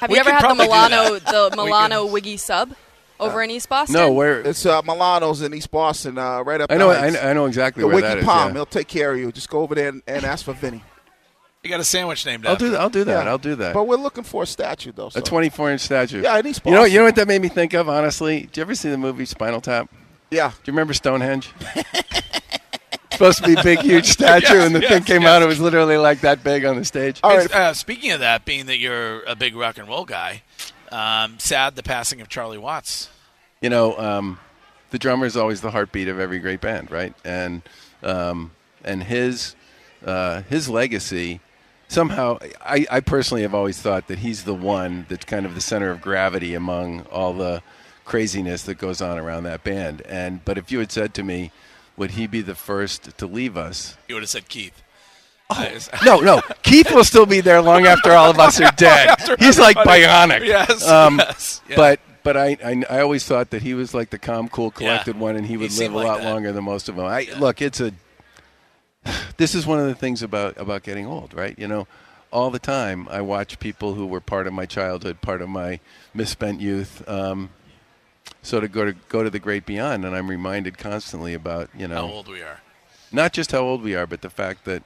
have 0.00 0.08
We 0.08 0.14
you 0.16 0.20
ever 0.20 0.32
had 0.32 0.50
the 0.50 0.54
Milano 0.54 1.18
the 1.18 1.50
Milano 1.56 2.06
Wiggy 2.06 2.36
sub 2.36 2.74
over 3.18 3.42
in 3.42 3.50
East 3.50 3.68
Boston? 3.68 3.94
No, 3.94 4.12
where 4.12 4.40
It's 4.40 4.66
uh, 4.66 4.82
Milano's 4.82 5.42
in 5.42 5.54
East 5.54 5.70
Boston, 5.70 6.18
uh, 6.18 6.40
right 6.42 6.60
up. 6.60 6.70
I 6.70 6.76
know, 6.76 6.90
I, 6.90 6.96
heights. 7.10 7.16
I 7.22 7.32
know 7.32 7.46
exactly 7.46 7.80
The 7.82 7.86
where 7.86 7.96
Wiki 7.96 8.08
that 8.08 8.18
is. 8.18 8.24
Palm. 8.24 8.48
yeah. 8.48 8.54
He'll 8.54 8.66
take 8.66 8.88
care 8.88 9.12
of 9.12 9.18
you. 9.18 9.32
Just 9.32 9.48
go 9.48 9.60
over 9.60 9.74
there 9.74 9.88
and, 9.88 10.02
and 10.06 10.24
ask 10.24 10.44
for 10.44 10.52
Vinny. 10.52 10.82
You 11.62 11.68
got 11.68 11.80
a 11.80 11.84
sandwich 11.84 12.24
named 12.24 12.46
I'll 12.46 12.52
after. 12.52 12.66
do 12.66 12.70
that. 12.72 12.80
I'll 12.80 12.88
do 12.90 13.04
that. 13.04 13.24
Yeah. 13.24 13.30
I'll 13.30 13.38
do 13.38 13.54
that. 13.56 13.74
But 13.74 13.84
we're 13.86 13.96
looking 13.96 14.24
for 14.24 14.44
a 14.44 14.46
statue, 14.46 14.92
though. 14.92 15.10
So. 15.10 15.20
A 15.20 15.22
24 15.22 15.72
inch 15.72 15.80
statue. 15.82 16.22
Yeah, 16.22 16.38
in 16.38 16.46
East 16.46 16.60
Boston. 16.62 16.72
You 16.72 16.78
know, 16.78 16.84
you 16.84 16.98
know 16.98 17.04
what 17.04 17.16
that 17.16 17.28
made 17.28 17.42
me 17.42 17.48
think 17.48 17.74
of, 17.74 17.88
honestly? 17.88 18.42
Did 18.42 18.56
you 18.56 18.60
ever 18.62 18.74
see 18.74 18.88
the 18.88 18.96
movie 18.98 19.26
Spinal 19.26 19.60
Tap? 19.60 19.90
Yeah. 20.30 20.48
Do 20.50 20.54
you 20.64 20.72
remember 20.72 20.94
Stonehenge? 20.94 21.50
Supposed 23.20 23.44
to 23.44 23.54
be 23.54 23.60
a 23.60 23.62
big, 23.62 23.80
huge 23.82 24.06
statue, 24.06 24.54
Yes, 24.54 24.66
and 24.66 24.74
the 24.74 24.80
yes, 24.80 24.90
thing 24.90 25.02
came 25.02 25.20
yes. 25.20 25.30
out. 25.30 25.42
It 25.42 25.46
was 25.46 25.60
literally 25.60 25.98
like 25.98 26.22
that 26.22 26.42
big 26.42 26.64
on 26.64 26.76
the 26.76 26.86
stage. 26.86 27.20
All 27.22 27.32
Hey, 27.32 27.36
right. 27.40 27.54
uh, 27.54 27.74
speaking 27.74 28.12
of 28.12 28.20
that, 28.20 28.46
being 28.46 28.64
that 28.64 28.78
you're 28.78 29.20
a 29.24 29.36
big 29.36 29.54
rock 29.54 29.76
and 29.76 29.86
roll 29.86 30.06
guy, 30.06 30.40
um, 30.90 31.38
sad 31.38 31.76
the 31.76 31.82
passing 31.82 32.22
of 32.22 32.30
Charlie 32.30 32.56
Watts. 32.56 33.10
You 33.60 33.68
know, 33.68 33.94
um, 33.98 34.38
the 34.88 34.98
drummer 34.98 35.26
is 35.26 35.36
always 35.36 35.60
the 35.60 35.70
heartbeat 35.70 36.08
of 36.08 36.18
every 36.18 36.38
great 36.38 36.62
band, 36.62 36.90
right? 36.90 37.12
And 37.22 37.60
um, 38.02 38.52
and 38.86 39.02
his 39.02 39.54
uh, 40.02 40.40
his 40.44 40.70
legacy 40.70 41.40
somehow, 41.88 42.38
I, 42.64 42.86
I 42.90 43.00
personally 43.00 43.42
have 43.42 43.54
always 43.54 43.78
thought 43.82 44.06
that 44.08 44.20
he's 44.20 44.44
the 44.44 44.54
one 44.54 45.04
that's 45.10 45.26
kind 45.26 45.44
of 45.44 45.54
the 45.54 45.60
center 45.60 45.90
of 45.90 46.00
gravity 46.00 46.54
among 46.54 47.02
all 47.12 47.34
the 47.34 47.62
craziness 48.06 48.62
that 48.62 48.78
goes 48.78 49.02
on 49.02 49.18
around 49.18 49.42
that 49.42 49.62
band. 49.62 50.00
And 50.08 50.42
but 50.46 50.56
if 50.56 50.72
you 50.72 50.78
had 50.78 50.90
said 50.90 51.12
to 51.12 51.22
me, 51.22 51.52
would 52.00 52.12
he 52.12 52.26
be 52.26 52.40
the 52.40 52.54
first 52.56 53.16
to 53.18 53.26
leave 53.26 53.56
us? 53.56 53.96
You 54.08 54.14
would 54.16 54.22
have 54.22 54.30
said 54.30 54.48
Keith. 54.48 54.82
Oh. 55.50 55.78
No, 56.04 56.20
no. 56.20 56.40
Keith 56.62 56.90
will 56.92 57.04
still 57.04 57.26
be 57.26 57.40
there 57.42 57.60
long 57.60 57.84
after 57.86 58.12
all 58.12 58.30
of 58.30 58.38
us 58.38 58.60
are 58.60 58.72
dead. 58.72 59.16
He's 59.38 59.58
like 59.58 59.76
bionic. 59.76 60.46
Yes, 60.46 60.86
Um, 60.88 61.18
yes, 61.18 61.60
yeah. 61.68 61.76
But 61.76 62.00
but 62.22 62.36
I, 62.36 62.56
I 62.64 62.84
I 62.88 63.00
always 63.00 63.24
thought 63.24 63.50
that 63.50 63.62
he 63.62 63.74
was 63.74 63.92
like 63.92 64.10
the 64.10 64.18
calm, 64.18 64.48
cool, 64.48 64.70
collected 64.70 65.16
Yeah. 65.16 65.20
one, 65.22 65.36
and 65.36 65.44
he 65.46 65.52
He 65.54 65.56
would 65.58 65.72
live 65.72 65.92
a 65.92 65.96
like 65.96 66.06
lot 66.06 66.20
that. 66.20 66.32
longer 66.32 66.52
than 66.52 66.64
most 66.64 66.88
of 66.88 66.96
them. 66.96 67.04
I 67.06 67.28
look, 67.38 67.60
it's 67.62 67.80
a. 67.80 67.92
This 69.36 69.54
is 69.54 69.66
one 69.66 69.78
of 69.80 69.86
the 69.86 69.94
things 69.94 70.22
about 70.22 70.56
about 70.58 70.82
getting 70.82 71.06
old, 71.06 71.34
right? 71.34 71.58
You 71.58 71.66
know, 71.68 71.86
all 72.32 72.50
the 72.50 72.58
time 72.58 73.08
I 73.10 73.20
watch 73.22 73.58
people 73.58 73.94
who 73.94 74.06
were 74.06 74.20
part 74.20 74.46
of 74.46 74.52
my 74.52 74.66
childhood, 74.66 75.20
part 75.20 75.40
of 75.42 75.48
my 75.48 75.80
misspent 76.14 76.60
youth. 76.60 77.02
Um, 77.08 77.50
so 78.42 78.60
to 78.60 78.68
go 78.68 78.84
to 78.84 78.92
go 79.08 79.22
to 79.22 79.30
the 79.30 79.38
great 79.38 79.66
beyond, 79.66 80.04
and 80.04 80.16
I'm 80.16 80.28
reminded 80.28 80.78
constantly 80.78 81.34
about 81.34 81.70
you 81.76 81.88
know 81.88 82.06
how 82.06 82.12
old 82.12 82.28
we 82.28 82.42
are. 82.42 82.60
not 83.12 83.32
just 83.32 83.52
how 83.52 83.60
old 83.60 83.82
we 83.82 83.94
are, 83.94 84.06
but 84.06 84.22
the 84.22 84.30
fact 84.30 84.64
that 84.64 84.82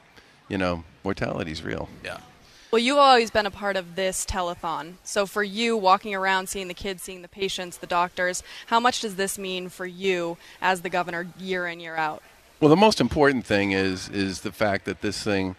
you 0.49 0.59
know 0.59 0.85
mortality 1.05 1.53
is 1.53 1.62
real. 1.62 1.88
Yeah. 2.05 2.19
Well, 2.71 2.83
you've 2.83 2.99
always 2.99 3.31
been 3.31 3.47
a 3.47 3.53
part 3.53 3.76
of 3.76 3.95
this 3.95 4.26
telethon. 4.26 4.95
So 5.05 5.26
for 5.26 5.45
you, 5.45 5.76
walking 5.76 6.12
around, 6.12 6.49
seeing 6.49 6.67
the 6.67 6.75
kids, 6.75 7.05
seeing 7.05 7.23
the 7.23 7.29
patients, 7.29 7.76
the 7.76 7.87
doctors, 7.87 8.43
how 8.67 8.81
much 8.81 9.00
does 9.03 9.14
this 9.14 9.38
mean 9.38 9.69
for 9.69 9.87
you 9.87 10.37
as 10.61 10.81
the 10.81 10.91
governor 10.91 11.29
year 11.38 11.69
in, 11.69 11.79
year 11.79 11.95
out? 11.95 12.21
Well, 12.59 12.71
the 12.71 12.76
most 12.76 13.00
important 13.00 13.47
thing 13.47 13.71
is 13.71 14.09
is 14.09 14.41
the 14.41 14.50
fact 14.50 14.87
that 14.87 15.03
this 15.03 15.23
thing 15.23 15.55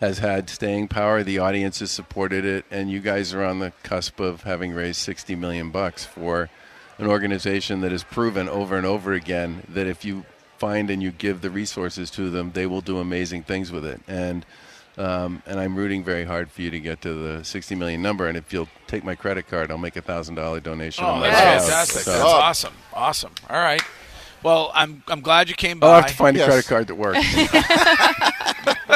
has 0.00 0.18
had 0.18 0.48
staying 0.48 0.86
power. 0.86 1.24
The 1.24 1.38
audience 1.40 1.80
has 1.80 1.90
supported 1.90 2.44
it, 2.44 2.64
and 2.70 2.90
you 2.90 3.00
guys 3.00 3.34
are 3.34 3.42
on 3.42 3.58
the 3.58 3.72
cusp 3.82 4.20
of 4.20 4.42
having 4.42 4.72
raised 4.72 5.00
60 5.00 5.34
million 5.34 5.70
bucks 5.70 6.04
for 6.04 6.48
an 6.98 7.06
organization 7.06 7.80
that 7.82 7.92
has 7.92 8.02
proven 8.04 8.48
over 8.48 8.76
and 8.76 8.86
over 8.86 9.12
again 9.12 9.62
that 9.68 9.86
if 9.86 10.04
you 10.04 10.24
find 10.58 10.88
and 10.90 11.02
you 11.02 11.10
give 11.10 11.40
the 11.42 11.50
resources 11.50 12.10
to 12.12 12.30
them, 12.30 12.52
they 12.52 12.66
will 12.66 12.80
do 12.80 12.98
amazing 12.98 13.42
things 13.42 13.70
with 13.70 13.84
it. 13.84 14.00
And 14.08 14.46
um, 14.98 15.42
and 15.46 15.60
I'm 15.60 15.76
rooting 15.76 16.02
very 16.02 16.24
hard 16.24 16.50
for 16.50 16.62
you 16.62 16.70
to 16.70 16.80
get 16.80 17.02
to 17.02 17.12
the 17.12 17.44
60 17.44 17.74
million 17.74 18.00
number. 18.00 18.26
And 18.28 18.36
if 18.38 18.50
you'll 18.50 18.68
take 18.86 19.04
my 19.04 19.14
credit 19.14 19.46
card, 19.46 19.70
I'll 19.70 19.76
make 19.76 19.96
a 19.96 20.00
thousand 20.00 20.36
dollar 20.36 20.58
donation. 20.58 21.04
Oh, 21.06 21.20
that's 21.20 21.38
Yes. 21.38 21.64
fantastic. 21.64 22.02
So- 22.02 22.12
That's 22.12 22.24
awesome. 22.24 22.74
Awesome. 22.94 23.32
All 23.50 23.58
right. 23.60 23.82
Well, 24.42 24.70
I'm 24.74 25.02
I'm 25.08 25.20
glad 25.20 25.48
you 25.50 25.54
came 25.54 25.78
by. 25.80 25.86
I'll 25.88 25.94
have 26.02 26.06
to 26.06 26.14
find 26.14 26.34
Yes. 26.36 26.46
a 26.46 26.50
credit 26.50 26.66
card 26.66 26.86
that 26.86 26.94
works. 26.94 27.18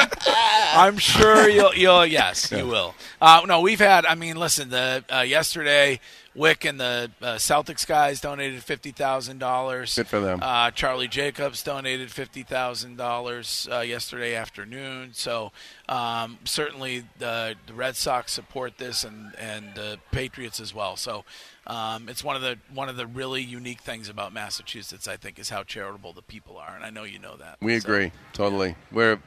I'm 0.81 0.97
sure 0.97 1.47
you'll 1.49 1.73
you'll 1.75 2.05
yes 2.19 2.51
you 2.51 2.65
will. 2.67 2.95
Uh, 3.21 3.41
no, 3.47 3.61
we've 3.61 3.79
had. 3.79 4.05
I 4.05 4.15
mean, 4.15 4.35
listen. 4.35 4.69
The 4.69 5.03
uh, 5.13 5.21
yesterday, 5.21 5.99
Wyc 6.35 6.67
and 6.67 6.79
the 6.79 7.11
uh, 7.21 7.35
Celtics 7.35 7.85
guys 7.85 8.19
donated 8.19 8.63
fifty 8.63 8.91
thousand 8.91 9.37
dollars. 9.39 9.95
Good 9.95 10.07
for 10.07 10.19
them. 10.19 10.39
Uh, 10.41 10.71
Charlie 10.71 11.07
Jacobs 11.07 11.61
donated 11.63 12.11
fifty 12.11 12.43
thousand 12.43 12.97
dollars 12.97 13.67
uh, 13.71 13.79
yesterday 13.81 14.35
afternoon. 14.35 15.11
So 15.13 15.51
um, 15.87 16.39
certainly 16.45 17.03
the 17.19 17.55
the 17.67 17.73
Red 17.73 17.95
Sox 17.95 18.31
support 18.31 18.77
this 18.77 19.03
and 19.03 19.35
and 19.37 19.75
the 19.75 19.99
Patriots 20.11 20.59
as 20.59 20.73
well. 20.73 20.95
So. 20.95 21.23
Um, 21.67 22.09
it's 22.09 22.23
one 22.23 22.35
of 22.35 22.41
the 22.41 22.57
one 22.73 22.89
of 22.89 22.97
the 22.97 23.05
really 23.05 23.43
unique 23.43 23.81
things 23.81 24.09
about 24.09 24.33
Massachusetts, 24.33 25.07
I 25.07 25.15
think, 25.15 25.37
is 25.37 25.49
how 25.51 25.61
charitable 25.61 26.11
the 26.11 26.23
people 26.23 26.57
are, 26.57 26.75
and 26.75 26.83
I 26.83 26.89
know 26.89 27.03
you 27.03 27.19
know 27.19 27.37
that. 27.37 27.57
We 27.61 27.79
So- 27.79 27.85
agree 27.87 28.11
totally. 28.33 28.75
We're 28.91 29.19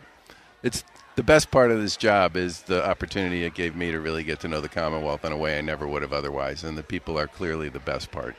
it's 0.65 0.83
the 1.17 1.23
best 1.23 1.51
part 1.51 1.71
of 1.71 1.81
this 1.81 1.97
job 1.97 2.37
is 2.37 2.63
the 2.63 2.85
opportunity 2.85 3.45
it 3.45 3.55
gave 3.55 3.77
me 3.77 3.93
to 3.93 4.01
really 4.01 4.25
get 4.25 4.41
to 4.41 4.49
know 4.49 4.61
the 4.61 4.69
Commonwealth 4.69 5.25
in 5.25 5.33
a 5.33 5.37
way 5.37 5.59
I 5.59 5.61
never 5.61 5.87
would 5.87 6.03
have 6.03 6.13
otherwise, 6.13 6.65
and 6.65 6.77
the 6.77 6.83
people 6.83 7.19
are 7.19 7.29
clearly 7.29 7.69
the 7.69 7.79
best 7.79 8.11
part. 8.11 8.35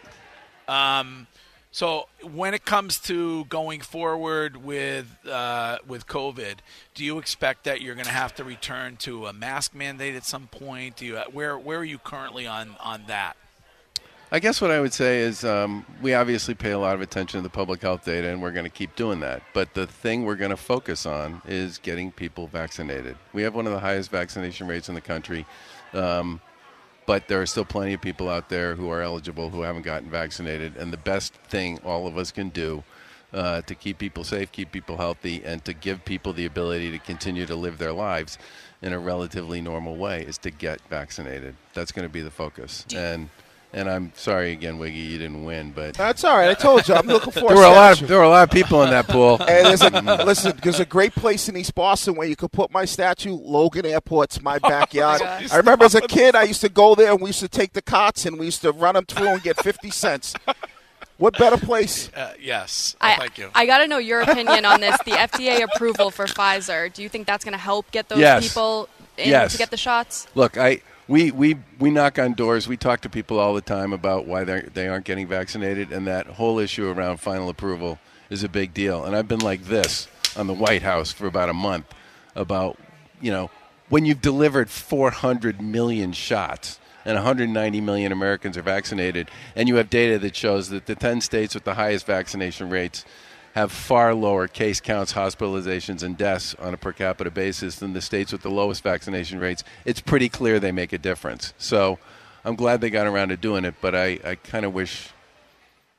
Um, 0.67 1.27
so 1.71 2.07
when 2.23 2.53
it 2.53 2.65
comes 2.65 2.99
to 3.01 3.45
going 3.45 3.81
forward 3.81 4.57
with 4.57 5.17
uh, 5.27 5.79
with 5.87 6.07
COVID, 6.07 6.55
do 6.93 7.03
you 7.03 7.17
expect 7.17 7.65
that 7.65 7.81
you're 7.81 7.95
going 7.95 8.05
to 8.05 8.11
have 8.11 8.33
to 8.35 8.43
return 8.43 8.95
to 8.97 9.27
a 9.27 9.33
mask 9.33 9.75
mandate 9.75 10.15
at 10.15 10.25
some 10.25 10.47
point? 10.47 10.97
Do 10.97 11.05
you 11.05 11.17
where 11.31 11.57
where 11.57 11.79
are 11.79 11.85
you 11.85 11.97
currently 11.97 12.47
on 12.47 12.75
on 12.81 13.03
that? 13.07 13.35
I 14.31 14.39
guess 14.39 14.59
what 14.59 14.71
I 14.71 14.79
would 14.79 14.93
say 14.93 15.19
is 15.19 15.43
um, 15.43 15.85
we 16.01 16.15
obviously 16.15 16.55
pay 16.55 16.71
a 16.71 16.79
lot 16.79 16.95
of 16.95 17.01
attention 17.01 17.39
to 17.39 17.43
the 17.43 17.49
public 17.49 17.81
health 17.81 18.05
data, 18.05 18.27
and 18.27 18.41
we're 18.41 18.51
going 18.51 18.65
to 18.65 18.71
keep 18.71 18.95
doing 18.95 19.19
that. 19.19 19.43
But 19.53 19.75
the 19.75 19.85
thing 19.85 20.25
we're 20.25 20.35
going 20.35 20.49
to 20.49 20.57
focus 20.57 21.05
on 21.05 21.43
is 21.47 21.77
getting 21.77 22.11
people 22.11 22.47
vaccinated. 22.47 23.17
We 23.33 23.43
have 23.43 23.53
one 23.53 23.67
of 23.67 23.73
the 23.73 23.79
highest 23.79 24.09
vaccination 24.09 24.67
rates 24.67 24.89
in 24.89 24.95
the 24.95 25.01
country, 25.01 25.45
um, 25.93 26.41
but 27.05 27.27
there 27.27 27.39
are 27.39 27.45
still 27.45 27.65
plenty 27.65 27.93
of 27.93 28.01
people 28.01 28.27
out 28.27 28.49
there 28.49 28.73
who 28.73 28.89
are 28.89 29.01
eligible 29.01 29.51
who 29.51 29.61
haven't 29.61 29.83
gotten 29.83 30.09
vaccinated. 30.09 30.75
And 30.75 30.91
the 30.91 30.97
best 30.97 31.35
thing 31.35 31.79
all 31.85 32.07
of 32.07 32.17
us 32.17 32.31
can 32.31 32.49
do 32.49 32.83
uh, 33.31 33.61
to 33.61 33.75
keep 33.75 33.99
people 33.99 34.23
safe, 34.23 34.51
keep 34.51 34.71
people 34.71 34.97
healthy, 34.97 35.43
and 35.45 35.63
to 35.65 35.73
give 35.73 36.03
people 36.03 36.33
the 36.33 36.45
ability 36.45 36.89
to 36.91 36.97
continue 36.97 37.45
to 37.45 37.55
live 37.55 37.77
their 37.77 37.93
lives 37.93 38.39
in 38.81 38.91
a 38.91 38.97
relatively 38.99 39.61
normal 39.61 39.97
way 39.97 40.23
is 40.23 40.39
to 40.39 40.49
get 40.49 40.81
vaccinated. 40.89 41.55
That's 41.75 41.91
going 41.91 42.07
to 42.07 42.11
be 42.11 42.21
the 42.21 42.31
focus. 42.31 42.85
And 42.95 43.29
and 43.75 43.89
I'm 43.89 44.11
sorry 44.15 44.51
again, 44.53 44.79
Wiggy, 44.79 44.97
you 44.97 45.19
didn't 45.19 45.43
win, 45.45 45.71
but 45.75 45.93
That's 45.95 46.23
all 46.23 46.35
right. 46.35 46.49
I 46.49 46.53
told 46.55 46.87
you. 46.87 46.95
I'm 46.95 47.05
looking 47.05 47.31
for 47.31 47.41
there 47.41 47.57
were 47.57 47.63
a 47.63 47.69
lot 47.69 48.01
of 48.01 48.07
there 48.07 48.17
were 48.17 48.23
a 48.23 48.29
lot 48.29 48.43
of 48.43 48.49
people 48.51 48.81
in 48.83 48.89
that 48.89 49.07
pool. 49.07 49.37
And 49.41 49.67
there's 49.67 49.81
a, 49.81 50.23
listen, 50.25 50.57
there's 50.63 50.79
a 50.79 50.85
great 50.85 51.13
place 51.13 51.47
in 51.49 51.55
East 51.57 51.75
Boston 51.75 52.15
where 52.15 52.27
you 52.27 52.35
could 52.35 52.51
put 52.51 52.71
my 52.71 52.85
statue. 52.85 53.33
Logan 53.35 53.85
Airport's 53.85 54.41
my 54.41 54.57
backyard. 54.71 55.19
gosh. 55.19 55.51
I 55.51 55.57
remember 55.57 55.85
as 55.85 55.93
a 55.95 56.01
kid, 56.01 56.35
I 56.35 56.43
used 56.43 56.61
to 56.61 56.69
go 56.69 56.95
there 56.95 57.11
and 57.11 57.21
we 57.21 57.29
used 57.29 57.41
to 57.41 57.49
take 57.49 57.73
the 57.73 57.81
cots 57.81 58.25
and 58.25 58.39
we 58.39 58.45
used 58.45 58.61
to 58.61 58.71
run 58.71 58.95
them 58.95 59.05
through 59.05 59.27
and 59.27 59.43
get 59.43 59.57
50 59.61 59.91
cents. 59.91 60.33
What 61.17 61.37
better 61.37 61.55
place? 61.57 62.11
Uh, 62.13 62.33
yes, 62.41 62.95
I, 62.99 63.15
thank 63.15 63.37
you. 63.37 63.49
I 63.55 63.65
got 63.65 63.77
to 63.77 63.87
know 63.87 63.99
your 63.99 64.19
opinion 64.21 64.65
on 64.65 64.81
this. 64.81 64.97
The 65.05 65.11
FDA 65.11 65.63
approval 65.63 66.11
for 66.11 66.25
Pfizer. 66.25 66.91
Do 66.93 67.01
you 67.03 67.07
think 67.07 67.25
that's 67.25 67.45
going 67.45 67.53
to 67.53 67.57
help 67.57 67.89
get 67.91 68.09
those 68.09 68.19
Yes. 68.19 68.47
people 68.49 68.89
in 69.17 69.29
Yes. 69.29 69.53
to 69.53 69.57
get 69.57 69.71
the 69.71 69.77
shots? 69.77 70.27
Look, 70.35 70.57
I 70.57 70.81
we, 71.07 71.31
we 71.31 71.57
we 71.79 71.91
knock 71.91 72.17
on 72.17 72.33
doors. 72.33 72.67
We 72.67 72.77
talk 72.77 73.01
to 73.01 73.09
people 73.09 73.39
all 73.39 73.53
the 73.53 73.61
time 73.61 73.93
about 73.93 74.25
why 74.25 74.43
they 74.43 74.87
aren't 74.87 75.05
getting 75.05 75.27
vaccinated, 75.27 75.91
and 75.91 76.07
that 76.07 76.27
whole 76.27 76.59
issue 76.59 76.89
around 76.89 77.17
final 77.17 77.49
approval 77.49 77.99
is 78.29 78.43
a 78.43 78.49
big 78.49 78.73
deal. 78.73 79.05
And 79.05 79.15
I've 79.15 79.27
been 79.27 79.39
like 79.39 79.65
this 79.65 80.07
on 80.35 80.47
the 80.47 80.53
White 80.53 80.81
House 80.81 81.11
for 81.11 81.27
about 81.27 81.49
a 81.49 81.53
month 81.53 81.85
about 82.35 82.77
you 83.21 83.31
know 83.31 83.49
when 83.89 84.05
you've 84.05 84.21
delivered 84.21 84.69
400 84.69 85.61
million 85.61 86.11
shots 86.11 86.79
and 87.05 87.15
190 87.15 87.81
million 87.81 88.11
Americans 88.11 88.57
are 88.57 88.63
vaccinated, 88.63 89.29
and 89.55 89.69
you 89.69 89.75
have 89.75 89.91
data 89.91 90.17
that 90.17 90.35
shows 90.35 90.69
that 90.69 90.87
the 90.87 90.95
10 90.95 91.21
states 91.21 91.53
with 91.53 91.63
the 91.63 91.75
highest 91.75 92.07
vaccination 92.07 92.69
rates 92.69 93.05
have 93.55 93.71
far 93.71 94.13
lower 94.13 94.49
case 94.49 94.81
counts, 94.81 95.13
hospitalizations, 95.13 96.03
and 96.03 96.17
deaths 96.17 96.53
on 96.55 96.73
a 96.73 96.77
per 96.77 96.91
capita 96.91 97.31
basis 97.31 97.79
than 97.79 97.93
the 97.93 98.01
states 98.01 98.33
with 98.33 98.41
the 98.41 98.49
lowest 98.49 98.83
vaccination 98.83 99.39
rates, 99.39 99.63
it's 99.85 100.01
pretty 100.01 100.27
clear 100.27 100.59
they 100.59 100.73
make 100.73 100.91
a 100.91 100.97
difference. 100.97 101.53
So 101.57 101.97
I'm 102.43 102.55
glad 102.55 102.81
they 102.81 102.89
got 102.89 103.07
around 103.07 103.29
to 103.29 103.37
doing 103.37 103.63
it, 103.63 103.75
but 103.79 103.95
I, 103.95 104.19
I 104.25 104.35
kind 104.35 104.65
of 104.65 104.73
wish 104.73 105.09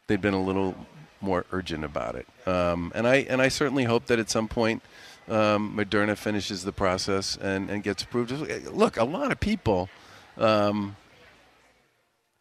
they'd 0.07 0.21
been 0.21 0.35
a 0.35 0.43
little 0.43 0.77
more 1.23 1.47
urgent 1.51 1.83
about 1.83 2.15
it. 2.15 2.27
Um, 2.47 2.93
and 2.95 3.09
I 3.09 3.17
and 3.29 3.41
I 3.41 3.49
certainly 3.49 3.85
hope 3.85 4.05
that 4.07 4.19
at 4.19 4.29
some 4.29 4.49
point 4.49 4.83
um, 5.27 5.75
Moderna 5.77 6.15
finishes 6.15 6.63
the 6.63 6.73
process 6.73 7.39
and, 7.39 7.71
and 7.71 7.83
gets 7.83 8.03
approved. 8.03 8.33
Look, 8.69 8.99
a 8.99 9.05
lot 9.05 9.33
of 9.33 9.41
people. 9.41 9.89
Um, 10.37 10.97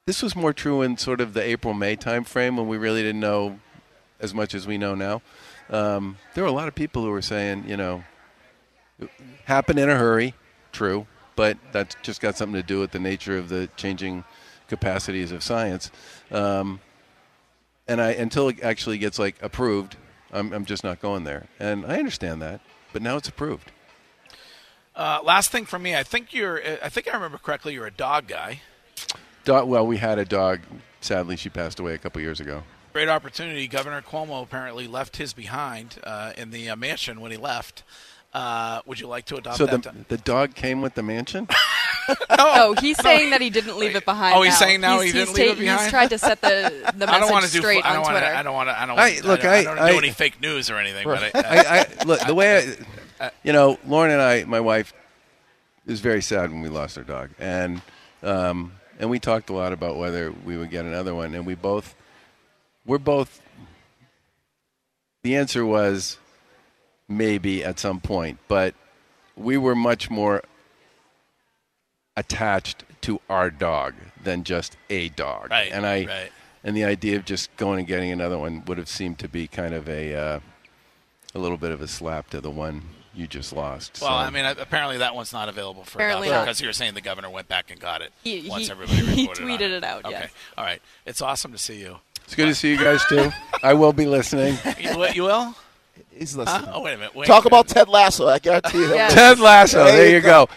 this 0.05 0.22
was 0.22 0.36
more 0.36 0.51
true 0.51 0.81
in 0.81 0.98
sort 0.98 1.22
of 1.22 1.34
the 1.34 1.41
April 1.41 1.74
May 1.74 1.95
time 1.95 2.25
frame 2.25 2.57
when 2.57 2.67
we 2.67 2.77
really 2.77 3.01
didn't 3.01 3.22
know 3.22 3.60
as 4.19 4.34
much 4.34 4.53
as 4.53 4.67
we 4.67 4.77
know 4.77 4.95
now. 4.95 5.22
Um, 5.69 6.17
there 6.34 6.43
were 6.43 6.50
a 6.50 6.53
lot 6.53 6.67
of 6.67 6.75
people 6.75 7.03
who 7.03 7.10
were 7.10 7.22
saying, 7.22 7.65
you 7.67 7.77
know, 7.77 8.03
happened 9.45 9.79
in 9.79 9.89
a 9.89 9.95
hurry, 9.95 10.34
true, 10.72 11.07
but 11.36 11.57
that's 11.72 11.95
just 12.01 12.22
got 12.22 12.38
something 12.38 12.60
to 12.60 12.65
do 12.65 12.79
with 12.79 12.91
the 12.91 13.00
nature 13.00 13.38
of 13.38 13.50
the 13.50 13.69
changing 13.75 14.24
capacities 14.67 15.31
of 15.31 15.43
science. 15.43 15.91
Um, 16.31 16.79
and 17.88 18.01
I 18.01 18.12
until 18.12 18.50
it 18.50 18.62
actually 18.63 18.98
gets 18.98 19.19
like 19.19 19.36
approved, 19.41 19.98
I'm, 20.31 20.53
I'm 20.53 20.65
just 20.65 20.84
not 20.84 21.01
going 21.01 21.24
there. 21.24 21.48
And 21.60 21.86
I 21.86 21.98
understand 21.98 22.41
that, 22.41 22.62
but 22.93 23.01
now 23.01 23.17
it's 23.17 23.27
approved. 23.27 23.72
Uh, 24.95 25.19
last 25.24 25.51
thing 25.51 25.65
for 25.65 25.77
me, 25.77 25.95
I 25.95 26.03
think 26.03 26.34
you're. 26.34 26.62
I 26.81 26.89
think 26.89 27.10
I 27.10 27.13
remember 27.15 27.38
correctly. 27.38 27.74
You're 27.74 27.88
a 27.88 27.91
dog 27.91 28.27
guy. 28.27 28.62
Dog, 29.43 29.67
well, 29.67 29.86
we 29.86 29.98
had 29.98 30.17
a 30.19 30.25
dog. 30.25 30.62
Sadly, 31.01 31.36
she 31.36 31.50
passed 31.50 31.79
away 31.79 31.93
a 31.93 31.98
couple 31.98 32.22
years 32.22 32.39
ago. 32.39 32.63
Great 32.96 33.10
opportunity. 33.10 33.68
Governor 33.68 34.02
Cuomo 34.02 34.42
apparently 34.42 34.88
left 34.88 35.18
his 35.18 35.34
behind 35.34 35.98
uh, 36.06 36.32
in 36.38 36.52
the 36.52 36.70
uh, 36.70 36.78
mansion 36.78 37.20
when 37.20 37.30
he 37.30 37.36
left. 37.36 37.84
Uh, 38.34 38.80
would 38.86 39.02
you 39.02 39.08
like 39.08 39.25
to 39.25 39.36
adopt 39.36 39.58
So 39.58 39.66
that? 39.66 39.72
the, 39.84 39.90
dog? 39.90 39.96
the 40.08 40.18
dog 40.18 40.56
came 40.56 40.82
with 40.82 40.94
the 40.94 41.04
mansion? 41.04 41.50
Oh, 42.30 42.75
he's 42.80 42.98
saying 43.00 43.32
that 43.32 43.42
he 43.42 43.50
didn't 43.50 43.78
leave 43.80 43.96
it 43.96 44.06
behind. 44.06 44.36
Oh, 44.38 44.44
he's 44.44 44.54
now. 44.54 44.60
saying 44.60 44.80
now 44.82 45.00
he's, 45.00 45.12
he 45.12 45.18
didn't 45.20 45.30
he's 45.30 45.38
leave 45.40 45.52
it 45.54 45.60
behind? 45.60 45.82
He's 45.82 45.90
tried 45.90 46.10
to 46.12 46.20
set 46.20 46.40
the 46.40 46.92
the 46.96 47.10
I 47.10 47.20
don't 47.20 47.32
want 47.32 47.46
to 47.46 47.52
do. 47.52 47.58
straight 47.58 47.84
I 47.84 47.94
don't 47.94 47.98
on 47.98 48.02
want 48.04 48.12
Twitter. 48.14 48.25
to. 48.28 48.38
I 48.38 48.44
don't 48.44 48.54
want 48.54 48.70
to. 48.70 48.80
I 48.80 48.86
don't. 48.86 49.00
I- 49.00 49.02
I, 49.02 49.20
look, 49.28 49.42
don't, 49.42 49.52
I- 49.52 49.58
I 49.58 49.64
don't 49.64 49.80
I- 49.80 49.92
do 49.92 49.98
any 49.98 50.12
fake 50.12 50.40
news 50.40 50.70
or 50.70 50.78
anything. 50.78 51.04
But 51.04 51.36
I, 51.36 51.42
I, 51.44 51.80
I 51.80 52.04
look 52.06 52.20
the 52.20 52.36
way 52.36 52.75
I, 53.20 53.32
you 53.44 53.54
know, 53.54 53.80
Lauren 53.88 54.12
and 54.12 54.22
I, 54.22 54.44
my 54.44 54.60
wife, 54.60 54.94
is 55.88 56.00
very 56.00 56.22
sad 56.22 56.52
when 56.52 56.62
we 56.62 56.70
lost 56.70 56.96
our 57.00 57.04
dog, 57.04 57.32
and 57.40 57.82
um, 58.22 58.74
and 59.00 59.10
we 59.10 59.18
talked 59.18 59.50
a 59.50 59.54
lot 59.54 59.74
about 59.74 59.98
whether 59.98 60.32
we 60.32 60.58
would 60.58 60.70
get 60.70 60.86
another 60.86 61.16
one, 61.16 61.34
and 61.34 61.44
we 61.44 61.56
both, 61.56 61.96
we're 62.86 62.98
both. 62.98 63.42
The 65.24 65.36
answer 65.36 65.65
was 65.65 66.18
maybe 67.08 67.63
at 67.63 67.80
some 67.80 68.00
point, 68.00 68.39
but 68.48 68.75
we 69.36 69.58
were 69.58 69.75
much 69.75 70.10
more 70.10 70.44
attached 72.18 72.84
to 73.01 73.20
our 73.30 73.50
dog 73.50 73.94
than 74.24 74.44
just 74.44 74.77
a 74.89 75.10
dog, 75.10 75.50
Right, 75.51 75.72
and 75.72 75.86
I. 75.86 76.06
right. 76.06 76.32
And 76.63 76.75
the 76.75 76.84
idea 76.84 77.18
of 77.18 77.25
just 77.25 77.56
going 77.58 77.80
and 77.80 77.88
getting 77.88 78.12
another 78.12 78.39
one 78.39 78.63
would 78.65 78.80
have 78.80 78.89
seemed 78.89 79.20
to 79.20 79.27
be 79.27 79.46
kind 79.48 79.74
of 79.75 79.88
a 79.88 80.15
uh, 80.15 80.39
a 81.36 81.39
little 81.39 81.58
bit 81.58 81.72
of 81.72 81.80
a 81.82 81.88
slap 81.88 82.30
to 82.32 82.42
the 82.42 82.50
one 82.50 82.82
you 83.13 83.27
just 83.27 83.54
lost. 83.54 84.00
well, 84.01 84.10
So- 84.10 84.15
I 84.15 84.30
mean, 84.32 84.46
apparently 84.46 84.98
that 84.98 85.13
one's 85.13 85.32
not 85.32 85.48
available 85.48 85.84
for 85.84 86.00
Apparently 86.00 86.27
adoption 86.27 86.46
because 86.46 86.62
you 86.62 86.68
were 86.68 86.74
saying 86.74 86.96
the 86.96 87.01
governor 87.01 87.30
went 87.30 87.48
back 87.48 87.70
and 87.70 87.80
got 87.80 88.01
it 88.01 88.12
He- 88.24 88.48
once 88.50 88.65
he- 88.65 88.72
everybody 88.72 88.98
he 89.06 89.22
reported 89.22 89.44
on 89.44 89.50
tweeted 89.50 89.70
it 89.72 89.84
out, 89.84 90.06
Okay, 90.06 90.12
yes. 90.12 90.32
all 90.58 90.65
right. 90.65 90.82
It's 91.06 91.22
awesome 91.22 91.51
to 91.51 91.58
see 91.60 91.80
you. 91.80 91.98
It's 92.25 92.36
good 92.36 92.48
to 92.48 92.55
see 92.55 92.72
you 92.72 92.77
guys 92.77 93.03
too. 93.05 93.32
I 93.63 93.74
will 93.74 93.94
be 93.94 94.05
listening. 94.05 94.58
You, 94.79 94.98
will- 94.98 95.12
you 95.12 95.24
will? 95.24 95.55
He's 96.17 96.34
Huh? 96.36 96.41
listening. 96.44 96.70
Oh, 96.74 96.82
wait 96.82 96.94
a 96.94 96.98
minute. 96.98 97.15
Wait 97.15 97.25
Talk 97.27 97.46
a 97.46 97.50
minute. 97.50 97.60
about 97.62 97.67
Ted 97.67 97.88
Lasso. 97.89 98.27
I 98.27 98.39
guarantee 98.39 98.77
you. 98.79 98.88
that 98.88 98.96
Yeah. 98.96 99.10
Ted 99.10 99.39
Lasso. 99.39 99.84
There 99.84 99.98
There 99.98 100.10
you 100.10 100.15
you 100.15 100.22
go. 100.22 100.48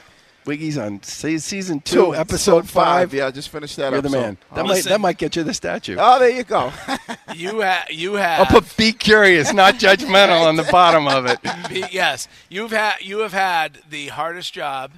Wiggy's 0.45 0.79
on 0.79 1.03
se- 1.03 1.39
season 1.39 1.81
two, 1.81 2.15
episode 2.15 2.67
five. 2.71 3.13
Yeah, 3.13 3.27
I 3.27 3.31
just 3.33 3.51
finished 3.51 3.77
that. 3.77 3.93
You're 3.93 4.01
the 4.01 4.09
man. 4.09 4.39
That 4.55 4.61
Oh. 4.61 4.63
might 4.63 4.69
Listen. 4.77 4.91
that 4.93 5.01
might 5.01 5.19
get 5.19 5.37
you 5.37 5.43
the 5.43 5.53
statue. 5.53 5.97
Oh, 5.99 6.19
there 6.19 6.31
you 6.31 6.43
go. 6.45 6.73
You 7.35 7.61
have 7.61 7.91
you 7.91 8.17
I'll 8.17 8.47
put 8.47 8.75
"Be 8.79 8.93
curious, 8.93 9.53
not 9.53 9.75
judgmental" 9.75 10.47
on 10.47 10.57
the 10.57 10.63
bottom 10.63 11.07
of 11.07 11.27
it. 11.27 11.39
Be- 11.69 11.85
yes, 11.93 12.29
you've 12.49 12.71
had 12.71 12.95
you 13.03 13.19
have 13.19 13.35
had 13.35 13.79
the 13.91 14.09
hardest 14.09 14.55
job 14.55 14.93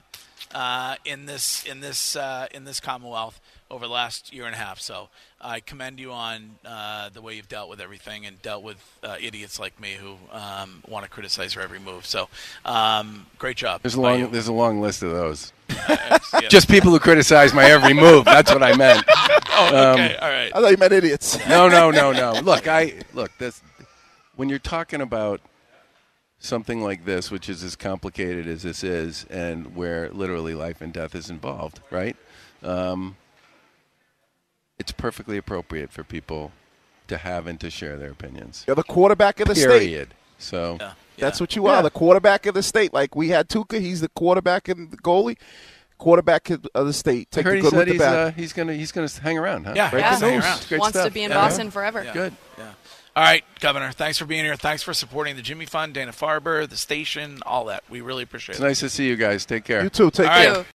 uh, 0.54 0.96
in 1.04 1.26
this 1.26 1.64
in 1.64 1.80
this 1.80 2.16
uh, 2.16 2.46
in 2.52 2.64
this 2.64 2.80
Commonwealth 2.80 3.40
over 3.70 3.86
the 3.86 3.92
last 3.92 4.32
year 4.32 4.46
and 4.46 4.54
a 4.54 4.58
half. 4.58 4.80
So 4.80 5.08
I 5.40 5.60
commend 5.60 6.00
you 6.00 6.12
on 6.12 6.56
uh, 6.64 7.08
the 7.10 7.22
way 7.22 7.34
you've 7.36 7.48
dealt 7.48 7.70
with 7.70 7.80
everything 7.80 8.26
and 8.26 8.40
dealt 8.42 8.64
with 8.64 8.76
uh, 9.02 9.16
idiots 9.20 9.60
like 9.60 9.80
me 9.80 9.92
who 9.92 10.16
um, 10.32 10.82
want 10.88 11.04
to 11.04 11.10
criticize 11.10 11.54
your 11.54 11.62
every 11.62 11.78
move. 11.78 12.04
So 12.04 12.28
um, 12.64 13.26
great 13.38 13.56
job. 13.56 13.82
There's 13.82 13.94
a 13.94 14.00
long 14.00 14.18
you. 14.18 14.26
there's 14.26 14.48
a 14.48 14.52
long 14.52 14.80
list 14.80 15.02
of 15.02 15.10
those. 15.10 15.52
Yeah. 16.40 16.48
Just 16.48 16.68
people 16.68 16.90
who 16.90 17.00
criticize 17.00 17.52
my 17.52 17.64
every 17.64 17.92
move. 17.92 18.24
That's 18.24 18.52
what 18.52 18.62
I 18.62 18.74
meant. 18.76 19.04
oh, 19.08 19.66
um, 19.66 20.00
okay, 20.00 20.16
all 20.16 20.28
right. 20.28 20.50
I 20.54 20.60
thought 20.60 20.70
you 20.70 20.76
meant 20.76 20.92
idiots. 20.92 21.38
No, 21.48 21.68
no, 21.68 21.90
no, 21.90 22.12
no. 22.12 22.40
Look, 22.40 22.68
I 22.68 22.94
look 23.14 23.36
this 23.36 23.60
when 24.36 24.48
you're 24.48 24.60
talking 24.60 25.00
about 25.00 25.40
something 26.40 26.82
like 26.82 27.04
this, 27.04 27.30
which 27.30 27.48
is 27.48 27.62
as 27.62 27.76
complicated 27.76 28.48
as 28.48 28.62
this 28.62 28.82
is, 28.82 29.24
and 29.30 29.76
where 29.76 30.10
literally 30.10 30.54
life 30.54 30.80
and 30.80 30.92
death 30.92 31.14
is 31.14 31.30
involved, 31.30 31.80
right? 31.90 32.16
Um, 32.62 33.16
it's 34.78 34.92
perfectly 34.92 35.36
appropriate 35.36 35.92
for 35.92 36.02
people 36.02 36.52
to 37.08 37.18
have 37.18 37.46
and 37.46 37.60
to 37.60 37.70
share 37.70 37.96
their 37.96 38.10
opinions. 38.10 38.64
You're 38.66 38.76
the 38.76 38.82
quarterback 38.82 39.40
of 39.40 39.48
the 39.48 39.54
state. 39.54 40.08
So 40.38 40.78
Yeah, 40.80 40.92
That's 41.18 41.38
yeah. 41.38 41.42
what 41.42 41.56
you 41.56 41.66
are, 41.66 41.82
the 41.82 41.90
quarterback 41.90 42.46
of 42.46 42.54
the 42.54 42.62
state. 42.62 42.94
Like 42.94 43.14
we 43.14 43.28
had 43.28 43.48
Tuukka, 43.48 43.78
he's 43.80 44.00
the 44.00 44.08
quarterback 44.08 44.68
and 44.68 44.90
the 44.90 44.96
goalie, 44.96 45.36
quarterback 45.98 46.48
of 46.48 46.62
the 46.72 46.92
state. 46.94 47.28
I 47.32 47.36
Take 47.36 47.44
heard 47.44 47.52
the 47.52 47.56
he 47.56 47.62
good 47.62 47.70
said 47.70 47.78
with 47.78 47.86
the 47.88 47.92
He's, 47.92 48.00
uh, 48.02 48.32
he's 48.34 48.52
gonna 48.54 48.72
he's 48.74 48.92
gonna 48.92 49.08
hang 49.22 49.36
around, 49.36 49.64
huh? 49.66 49.74
Yeah, 49.76 49.90
Break 49.90 50.02
yeah. 50.02 50.18
Hang 50.18 50.40
around. 50.40 50.66
Great 50.68 50.80
Wants 50.80 50.96
stuff. 50.96 51.08
to 51.08 51.12
be 51.12 51.22
in 51.24 51.30
Yeah. 51.30 51.36
Boston 51.36 51.70
forever. 51.70 52.04
Yeah. 52.04 52.12
Good. 52.14 52.32
Yeah. 52.56 52.64
All 53.20 53.26
right, 53.26 53.44
Governor. 53.60 53.92
Thanks 53.92 54.16
for 54.16 54.24
being 54.24 54.44
here. 54.46 54.56
Thanks 54.56 54.82
for 54.82 54.94
supporting 54.94 55.36
the 55.36 55.42
Jimmy 55.42 55.66
Fund, 55.66 55.92
Dana 55.92 56.10
Farber, 56.12 56.66
the 56.66 56.78
station, 56.78 57.40
all 57.44 57.66
that. 57.66 57.84
We 57.90 58.00
really 58.00 58.22
appreciate 58.22 58.54
It's 58.54 58.60
it. 58.60 58.66
nice 58.66 58.80
to 58.80 58.88
see 58.88 59.06
you 59.06 59.16
guys. 59.16 59.44
Take 59.44 59.64
care. 59.64 59.82
you 59.82 59.90
too. 59.90 60.10
Take 60.10 60.26
All 60.26 60.32
right. 60.32 60.46
care. 60.46 60.56
Ew. 60.60 60.64